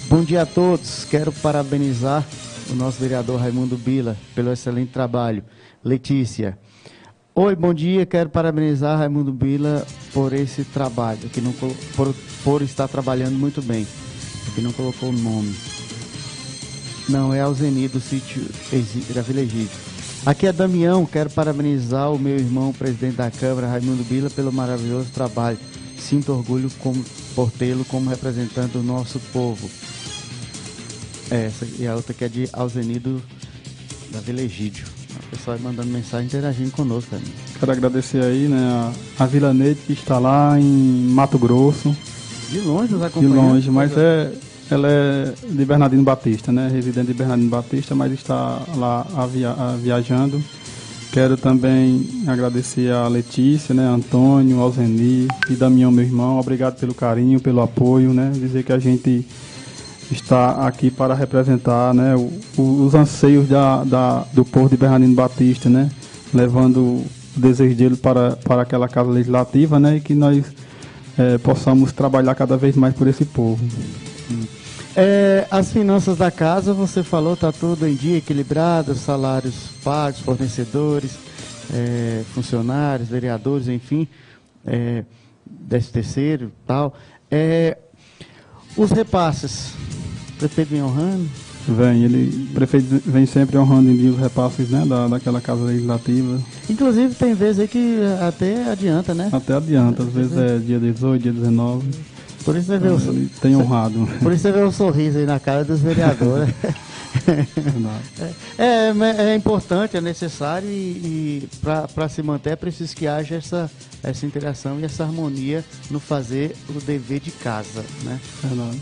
Bom 0.09 0.23
dia 0.23 0.41
a 0.41 0.45
todos. 0.45 1.05
Quero 1.05 1.31
parabenizar 1.31 2.25
o 2.71 2.73
nosso 2.73 2.99
vereador 2.99 3.39
Raimundo 3.39 3.77
Bila 3.77 4.17
pelo 4.33 4.51
excelente 4.51 4.91
trabalho. 4.91 5.43
Letícia. 5.83 6.57
Oi, 7.35 7.55
bom 7.55 7.75
dia. 7.75 8.03
Quero 8.03 8.29
parabenizar 8.31 8.97
Raimundo 8.97 9.31
Bila 9.31 9.85
por 10.11 10.33
esse 10.33 10.63
trabalho, 10.63 11.29
que 11.29 11.41
não, 11.41 11.51
por, 11.51 12.15
por 12.43 12.61
estar 12.63 12.87
trabalhando 12.87 13.37
muito 13.37 13.61
bem. 13.61 13.85
Que 14.55 14.61
não 14.61 14.71
colocou 14.73 15.09
o 15.09 15.13
nome. 15.13 15.55
Não, 17.07 17.31
é 17.31 17.39
Alzeni 17.39 17.87
do 17.87 17.99
sítio 17.99 18.43
da 19.13 19.21
Vila 19.21 19.41
Egídio. 19.41 19.90
Aqui 20.25 20.45
é 20.45 20.53
Damião, 20.53 21.05
quero 21.05 21.29
parabenizar 21.29 22.11
o 22.11 22.19
meu 22.19 22.37
irmão, 22.37 22.69
o 22.69 22.73
presidente 22.73 23.15
da 23.15 23.31
Câmara, 23.31 23.67
Raimundo 23.67 24.03
Bila, 24.03 24.29
pelo 24.29 24.51
maravilhoso 24.51 25.09
trabalho. 25.11 25.57
Sinto 25.97 26.31
orgulho 26.31 26.69
como, 26.79 27.03
por 27.35 27.51
tê-lo 27.51 27.83
como 27.85 28.09
representante 28.09 28.73
do 28.73 28.83
nosso 28.83 29.19
povo. 29.33 29.69
É, 31.29 31.45
essa 31.45 31.65
e 31.79 31.87
a 31.87 31.95
outra 31.95 32.13
que 32.13 32.23
é 32.23 32.27
de 32.27 32.49
Alzenido 32.53 33.21
da 34.11 34.19
Vila 34.19 34.41
Egídio 34.41 34.85
pessoal 35.31 35.57
mandando 35.59 35.87
mensagem, 35.87 36.27
interagindo 36.27 36.71
conosco. 36.71 37.09
Também. 37.09 37.33
Quero 37.57 37.71
agradecer 37.71 38.21
aí, 38.21 38.47
né, 38.47 38.91
a, 39.17 39.23
a 39.23 39.25
Vila 39.25 39.53
Neide 39.53 39.79
que 39.87 39.93
está 39.93 40.19
lá 40.19 40.59
em 40.59 41.09
Mato 41.09 41.39
Grosso. 41.39 41.95
De 42.49 42.59
longe 42.59 42.93
nos 42.93 43.01
acompanhando. 43.01 43.33
De 43.33 43.39
longe, 43.39 43.71
mas 43.71 43.97
é, 43.97 44.31
ela 44.73 44.87
é 44.87 45.33
de 45.49 45.65
Bernardino 45.65 46.03
Batista, 46.03 46.51
né? 46.51 46.69
Residente 46.71 47.07
de 47.07 47.13
Bernardino 47.13 47.49
Batista, 47.49 47.93
mas 47.93 48.11
está 48.11 48.61
lá 48.75 49.05
a 49.15 49.25
via, 49.25 49.51
a 49.51 49.75
viajando. 49.75 50.41
Quero 51.11 51.35
também 51.35 52.07
agradecer 52.25 52.89
a 52.93 53.05
Letícia, 53.09 53.75
né, 53.75 53.85
Antônio, 53.85 54.61
Alzeni 54.61 55.27
e 55.49 55.55
Damião, 55.55 55.91
meu 55.91 56.05
irmão. 56.05 56.39
Obrigado 56.39 56.79
pelo 56.79 56.93
carinho, 56.93 57.37
pelo 57.39 57.61
apoio, 57.61 58.13
né? 58.13 58.31
Dizer 58.33 58.63
que 58.63 58.71
a 58.71 58.79
gente 58.79 59.25
está 60.09 60.67
aqui 60.67 60.89
para 60.89 61.13
representar 61.13 61.93
né, 61.93 62.15
o, 62.15 62.31
o, 62.57 62.85
os 62.85 62.95
anseios 62.95 63.47
da, 63.47 63.83
da, 63.83 64.25
do 64.33 64.45
povo 64.45 64.69
de 64.69 64.77
Bernardino 64.77 65.13
Batista, 65.15 65.69
né, 65.69 65.89
levando 66.33 66.77
o 66.77 67.05
desejo 67.35 67.75
dele 67.75 67.95
para, 67.95 68.37
para 68.37 68.61
aquela 68.61 68.87
casa 68.87 69.09
legislativa 69.09 69.79
né, 69.79 69.97
e 69.97 70.01
que 70.01 70.13
nós 70.13 70.45
é, 71.17 71.37
possamos 71.37 71.91
trabalhar 71.91 72.35
cada 72.35 72.57
vez 72.57 72.75
mais 72.75 72.93
por 72.93 73.07
esse 73.07 73.25
povo. 73.25 73.63
É, 74.95 75.47
as 75.49 75.71
finanças 75.71 76.17
da 76.17 76.29
casa, 76.29 76.73
você 76.73 77.01
falou, 77.01 77.33
está 77.33 77.51
tudo 77.51 77.87
em 77.87 77.95
dia, 77.95 78.17
equilibrado, 78.17 78.93
salários 78.93 79.69
pagos, 79.83 80.19
fornecedores, 80.19 81.17
é, 81.73 82.23
funcionários, 82.33 83.07
vereadores, 83.07 83.69
enfim, 83.69 84.07
é, 84.65 85.05
décimo 85.45 85.93
terceiro 85.93 86.51
tal. 86.67 86.93
É, 87.29 87.77
os 88.75 88.91
repasses, 88.91 89.73
prefeito 90.37 90.69
vem 90.69 90.83
honrando? 90.83 91.29
Vem, 91.67 92.03
ele, 92.03 92.47
o 92.49 92.53
prefeito 92.53 93.01
vem 93.05 93.25
sempre 93.25 93.57
honrando 93.57 93.89
em 93.91 93.95
dia 93.95 94.11
os 94.11 94.17
repasses 94.17 94.69
né, 94.69 94.83
da, 94.85 95.07
daquela 95.07 95.39
casa 95.39 95.63
legislativa. 95.63 96.41
Inclusive 96.69 97.13
tem 97.15 97.33
vezes 97.33 97.59
aí 97.59 97.67
que 97.67 97.99
até 98.19 98.69
adianta, 98.69 99.13
né? 99.13 99.29
Até 99.31 99.53
adianta, 99.53 100.03
às 100.03 100.09
vezes 100.09 100.35
é 100.35 100.57
dia 100.57 100.79
18, 100.79 101.21
dia 101.21 101.31
19. 101.31 101.87
Por 102.43 102.55
isso 102.55 102.67
você 102.67 102.77
vê 102.77 102.89
o, 102.89 103.29
tem 103.41 103.55
honrado. 103.55 104.07
Por 104.21 104.31
isso 104.31 104.41
você 104.41 104.51
vê 104.51 104.61
o 104.61 104.71
sorriso 104.71 105.19
aí 105.19 105.25
na 105.25 105.39
cara 105.39 105.63
dos 105.63 105.79
vereadores. 105.79 106.53
é, 108.57 108.57
é, 108.57 109.31
é, 109.31 109.35
importante, 109.35 109.97
é 109.97 110.01
necessário 110.01 110.67
e, 110.67 110.71
e 110.71 111.49
para 111.61 112.09
se 112.09 112.23
manter 112.23 112.51
é 112.51 112.55
preciso 112.55 112.95
que 112.95 113.07
haja 113.07 113.35
essa, 113.35 113.69
essa 114.01 114.25
interação 114.25 114.79
e 114.79 114.85
essa 114.85 115.03
harmonia 115.03 115.63
no 115.89 115.99
fazer 115.99 116.55
o 116.69 116.73
dever 116.73 117.19
de 117.19 117.31
casa, 117.31 117.83
né? 118.03 118.19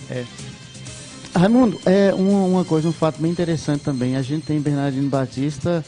É. 0.10 0.24
Raimundo, 1.36 1.80
é 1.86 2.14
uma, 2.14 2.46
uma, 2.46 2.66
coisa, 2.66 2.88
um 2.88 2.94
fato 2.94 3.22
bem 3.22 3.32
interessante 3.32 3.82
também. 3.82 4.16
A 4.16 4.22
gente 4.22 4.46
tem 4.46 4.58
em 4.58 4.62
Bernardino 4.62 5.10
Batista 5.10 5.84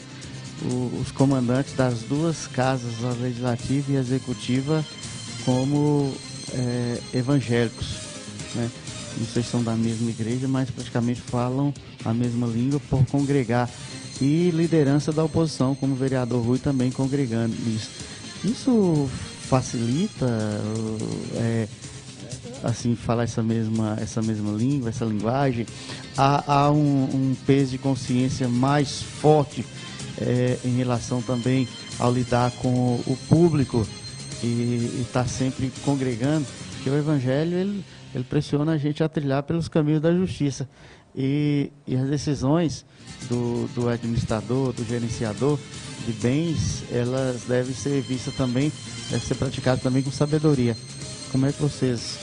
o, 0.62 1.00
os 1.00 1.10
comandantes 1.10 1.74
das 1.74 2.00
duas 2.00 2.46
casas, 2.46 3.04
a 3.04 3.10
legislativa 3.20 3.92
e 3.92 3.96
a 3.96 4.00
executiva, 4.00 4.84
como 5.44 6.14
é, 6.54 6.98
evangélicos. 7.14 7.96
Né? 8.54 8.70
Não 9.18 9.26
sei 9.26 9.42
se 9.42 9.50
são 9.50 9.62
da 9.62 9.74
mesma 9.74 10.10
igreja, 10.10 10.48
mas 10.48 10.70
praticamente 10.70 11.20
falam 11.20 11.72
a 12.04 12.12
mesma 12.12 12.46
língua 12.46 12.80
por 12.88 13.04
congregar. 13.06 13.68
E 14.20 14.50
liderança 14.50 15.12
da 15.12 15.24
oposição, 15.24 15.74
como 15.74 15.94
o 15.94 15.96
vereador 15.96 16.44
Rui 16.44 16.58
também 16.58 16.90
congregando 16.90 17.54
isso. 17.66 17.90
Isso 18.44 19.08
facilita 19.48 20.26
é, 21.34 21.68
assim 22.62 22.94
falar 22.94 23.24
essa 23.24 23.42
mesma 23.42 23.98
essa 24.00 24.22
mesma 24.22 24.50
língua 24.52 24.88
essa 24.88 25.04
linguagem 25.04 25.66
há, 26.16 26.54
há 26.54 26.70
um, 26.70 27.04
um, 27.04 27.36
peso 27.46 27.72
de 27.72 27.78
consciência 27.78 28.48
mais 28.48 29.02
forte 29.02 29.64
é, 30.18 30.58
em 30.64 30.76
relação 30.76 31.20
também 31.20 31.68
ao 31.98 32.12
lidar 32.12 32.50
com 32.52 32.94
o 33.06 33.18
público 33.28 33.86
e 34.42 35.02
estar 35.02 35.22
tá 35.22 35.28
sempre 35.28 35.72
congregando 35.84 36.46
que 36.82 36.90
o 36.90 36.96
evangelho 36.96 37.56
ele, 37.56 37.84
ele 38.14 38.24
pressiona 38.24 38.72
a 38.72 38.78
gente 38.78 39.02
a 39.02 39.08
trilhar 39.08 39.42
pelos 39.42 39.68
caminhos 39.68 40.00
da 40.00 40.12
justiça. 40.12 40.68
E, 41.14 41.70
e 41.86 41.94
as 41.94 42.08
decisões 42.08 42.86
do, 43.28 43.68
do 43.74 43.88
administrador 43.88 44.72
do 44.72 44.82
gerenciador 44.82 45.58
de 46.06 46.12
bens 46.14 46.84
elas 46.90 47.42
devem 47.46 47.74
ser 47.74 48.00
vistas 48.00 48.34
também 48.34 48.72
deve 49.10 49.24
ser 49.24 49.34
praticadas 49.34 49.82
também 49.82 50.02
com 50.02 50.10
sabedoria. 50.10 50.74
Como 51.30 51.46
é 51.46 51.52
que 51.52 51.60
vocês 51.60 52.18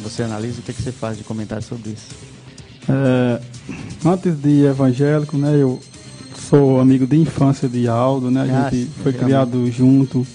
você 0.00 0.22
analisa, 0.22 0.60
o 0.60 0.62
que, 0.62 0.70
é 0.70 0.74
que 0.74 0.82
você 0.82 0.92
faz 0.92 1.16
de 1.16 1.24
comentário 1.24 1.64
sobre 1.64 1.90
isso? 1.90 2.08
É, 2.88 3.40
antes 4.04 4.40
de 4.40 4.64
evangélico, 4.64 5.36
né, 5.36 5.56
eu 5.56 5.80
sou 6.48 6.80
amigo 6.80 7.06
de 7.06 7.16
infância 7.16 7.68
de 7.68 7.88
Aldo, 7.88 8.30
né, 8.30 8.42
a 8.42 8.66
ah, 8.66 8.70
gente 8.70 8.90
foi 9.02 9.12
criado 9.12 9.70
junto, 9.70 10.26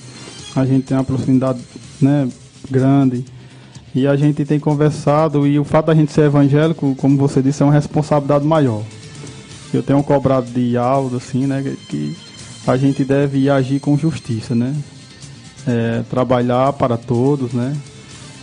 a 0.55 0.65
gente 0.65 0.85
tem 0.85 0.97
uma 0.97 1.03
proximidade 1.03 1.59
né, 2.01 2.27
grande 2.69 3.25
e 3.93 4.07
a 4.07 4.15
gente 4.15 4.45
tem 4.45 4.59
conversado 4.59 5.45
e 5.45 5.59
o 5.59 5.63
fato 5.63 5.87
da 5.87 5.95
gente 5.95 6.11
ser 6.11 6.25
evangélico, 6.25 6.95
como 6.95 7.17
você 7.17 7.41
disse, 7.41 7.61
é 7.61 7.65
uma 7.65 7.73
responsabilidade 7.73 8.45
maior. 8.45 8.83
Eu 9.73 9.83
tenho 9.83 10.01
cobrado 10.03 10.47
de 10.47 10.77
Aldo, 10.77 11.17
assim, 11.17 11.45
né, 11.45 11.75
que 11.89 12.15
a 12.67 12.77
gente 12.77 13.03
deve 13.03 13.49
agir 13.49 13.79
com 13.79 13.97
justiça, 13.97 14.53
né, 14.55 14.75
é, 15.67 16.03
trabalhar 16.09 16.73
para 16.73 16.97
todos, 16.97 17.53
né, 17.53 17.75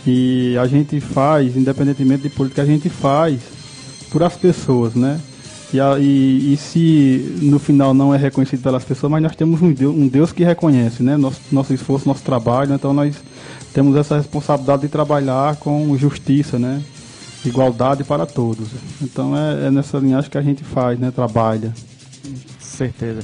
e 0.05 0.57
a 0.57 0.65
gente 0.67 0.99
faz, 0.99 1.55
independentemente 1.55 2.23
de 2.23 2.29
política, 2.29 2.61
a 2.61 2.65
gente 2.65 2.89
faz 2.89 3.39
por 4.09 4.23
as 4.23 4.35
pessoas, 4.35 4.95
né? 4.95 5.19
E, 5.73 5.77
e, 5.77 6.53
e, 6.53 6.57
se 6.57 7.37
no 7.41 7.59
final 7.59 7.93
não 7.93 8.13
é 8.13 8.17
reconhecido 8.17 8.61
pelas 8.61 8.83
pessoas, 8.83 9.11
mas 9.11 9.21
nós 9.21 9.35
temos 9.35 9.61
um 9.61 9.71
Deus, 9.71 9.95
um 9.95 10.07
Deus 10.07 10.31
que 10.31 10.43
reconhece, 10.43 11.03
né? 11.03 11.15
Nosso, 11.15 11.39
nosso 11.51 11.73
esforço, 11.73 12.07
nosso 12.07 12.23
trabalho, 12.23 12.73
então 12.73 12.91
nós 12.91 13.15
temos 13.71 13.95
essa 13.95 14.17
responsabilidade 14.17 14.83
de 14.83 14.87
trabalhar 14.87 15.57
com 15.57 15.95
justiça, 15.97 16.57
né? 16.57 16.81
Igualdade 17.45 18.03
para 18.03 18.25
todos. 18.25 18.67
Então 19.01 19.37
é, 19.37 19.67
é 19.67 19.71
nessa 19.71 19.99
linhagem 19.99 20.29
que 20.29 20.37
a 20.37 20.41
gente 20.41 20.63
faz, 20.63 20.99
né? 20.99 21.11
Trabalha. 21.11 21.73
Certeza. 22.59 23.21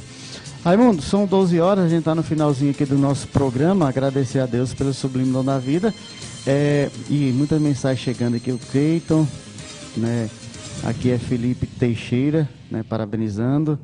Raimundo, 0.64 1.00
são 1.02 1.26
12 1.26 1.60
horas, 1.60 1.84
a 1.84 1.88
gente 1.88 2.00
está 2.00 2.14
no 2.14 2.22
finalzinho 2.22 2.70
aqui 2.70 2.84
do 2.84 2.98
nosso 2.98 3.28
programa. 3.28 3.88
Agradecer 3.88 4.40
a 4.40 4.46
Deus 4.46 4.72
pelo 4.72 4.92
sublime 4.92 5.32
dom 5.32 5.44
da 5.44 5.58
vida. 5.58 5.92
É, 6.46 6.88
e 7.10 7.32
muitas 7.32 7.60
mensagens 7.60 8.00
chegando 8.00 8.36
aqui, 8.36 8.52
o 8.52 8.58
Cleiton, 8.70 9.26
né? 9.96 10.28
Aqui 10.84 11.10
é 11.10 11.18
Felipe 11.18 11.66
Teixeira, 11.66 12.48
né? 12.70 12.82
Parabenizando. 12.82 13.78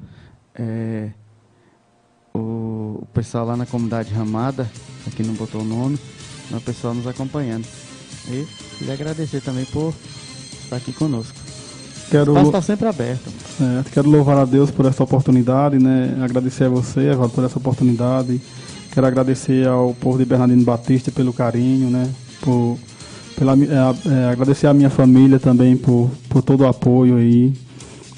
É, 0.54 1.10
o, 2.34 3.00
o, 3.02 3.08
pessoal 3.12 3.46
lá 3.46 3.56
na 3.56 3.66
comunidade 3.66 4.12
Ramada, 4.12 4.70
aqui 5.06 5.22
não 5.22 5.34
botou 5.34 5.62
o 5.62 5.64
nome, 5.64 5.98
mas 6.50 6.60
o 6.60 6.64
pessoal 6.64 6.94
nos 6.94 7.06
acompanhando. 7.06 7.66
E 8.28 8.46
queria 8.78 8.94
agradecer 8.94 9.40
também 9.40 9.64
por 9.64 9.94
estar 10.64 10.76
aqui 10.76 10.92
conosco. 10.92 11.36
Quero, 12.10 12.32
o 12.32 12.34
espaço 12.34 12.48
está 12.48 12.62
sempre 12.62 12.88
aberto. 12.88 13.30
É, 13.60 13.90
quero 13.90 14.10
louvar 14.10 14.38
a 14.38 14.44
Deus 14.44 14.70
por 14.70 14.84
essa 14.84 15.02
oportunidade, 15.02 15.78
né? 15.78 16.18
Agradecer 16.22 16.64
a 16.64 16.68
você, 16.68 17.10
Evaldo, 17.10 17.32
por 17.32 17.44
essa 17.44 17.58
oportunidade. 17.58 18.40
Quero 18.92 19.06
agradecer 19.06 19.66
ao 19.66 19.94
povo 19.94 20.18
de 20.18 20.24
Bernardino 20.26 20.62
Batista 20.62 21.10
pelo 21.10 21.32
carinho, 21.32 21.88
né? 21.88 22.10
Por, 22.42 22.78
pela, 23.36 23.54
é, 23.54 24.10
é, 24.10 24.30
agradecer 24.30 24.66
à 24.66 24.74
minha 24.74 24.90
família 24.90 25.38
também 25.38 25.76
por, 25.76 26.10
por 26.28 26.42
todo 26.42 26.62
o 26.62 26.66
apoio 26.66 27.16
aí. 27.16 27.52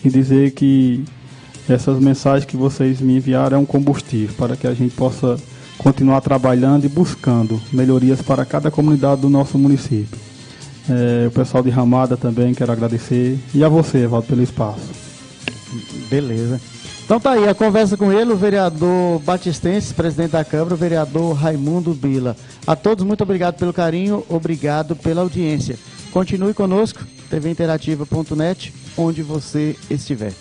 E 0.04 0.10
dizer 0.10 0.50
que 0.50 1.02
essas 1.68 1.98
mensagens 1.98 2.44
que 2.44 2.56
vocês 2.56 3.00
me 3.00 3.16
enviaram 3.16 3.56
é 3.56 3.60
um 3.60 3.64
combustível 3.64 4.34
para 4.36 4.54
que 4.54 4.66
a 4.66 4.74
gente 4.74 4.94
possa 4.94 5.38
continuar 5.78 6.20
trabalhando 6.20 6.84
e 6.84 6.88
buscando 6.88 7.60
melhorias 7.72 8.20
para 8.20 8.44
cada 8.44 8.70
comunidade 8.70 9.22
do 9.22 9.30
nosso 9.30 9.58
município. 9.58 10.18
É, 10.88 11.26
o 11.26 11.30
pessoal 11.30 11.62
de 11.62 11.70
Ramada 11.70 12.16
também 12.16 12.52
quero 12.52 12.72
agradecer. 12.72 13.38
E 13.54 13.64
a 13.64 13.68
você, 13.68 13.98
Evaldo, 13.98 14.26
pelo 14.26 14.42
espaço. 14.42 14.90
Beleza. 16.10 16.60
Então 17.04 17.20
tá 17.20 17.32
aí, 17.32 17.46
a 17.46 17.54
conversa 17.54 17.98
com 17.98 18.10
ele, 18.10 18.32
o 18.32 18.36
vereador 18.36 19.18
Batistense, 19.20 19.92
presidente 19.92 20.30
da 20.30 20.42
Câmara, 20.42 20.72
o 20.72 20.76
vereador 20.76 21.34
Raimundo 21.34 21.92
Bila. 21.92 22.34
A 22.66 22.74
todos, 22.74 23.04
muito 23.04 23.22
obrigado 23.22 23.56
pelo 23.56 23.74
carinho, 23.74 24.24
obrigado 24.26 24.96
pela 24.96 25.20
audiência. 25.20 25.78
Continue 26.10 26.54
conosco, 26.54 27.04
tvinterativa.net, 27.28 28.72
onde 28.96 29.22
você 29.22 29.76
estiver. 29.90 30.32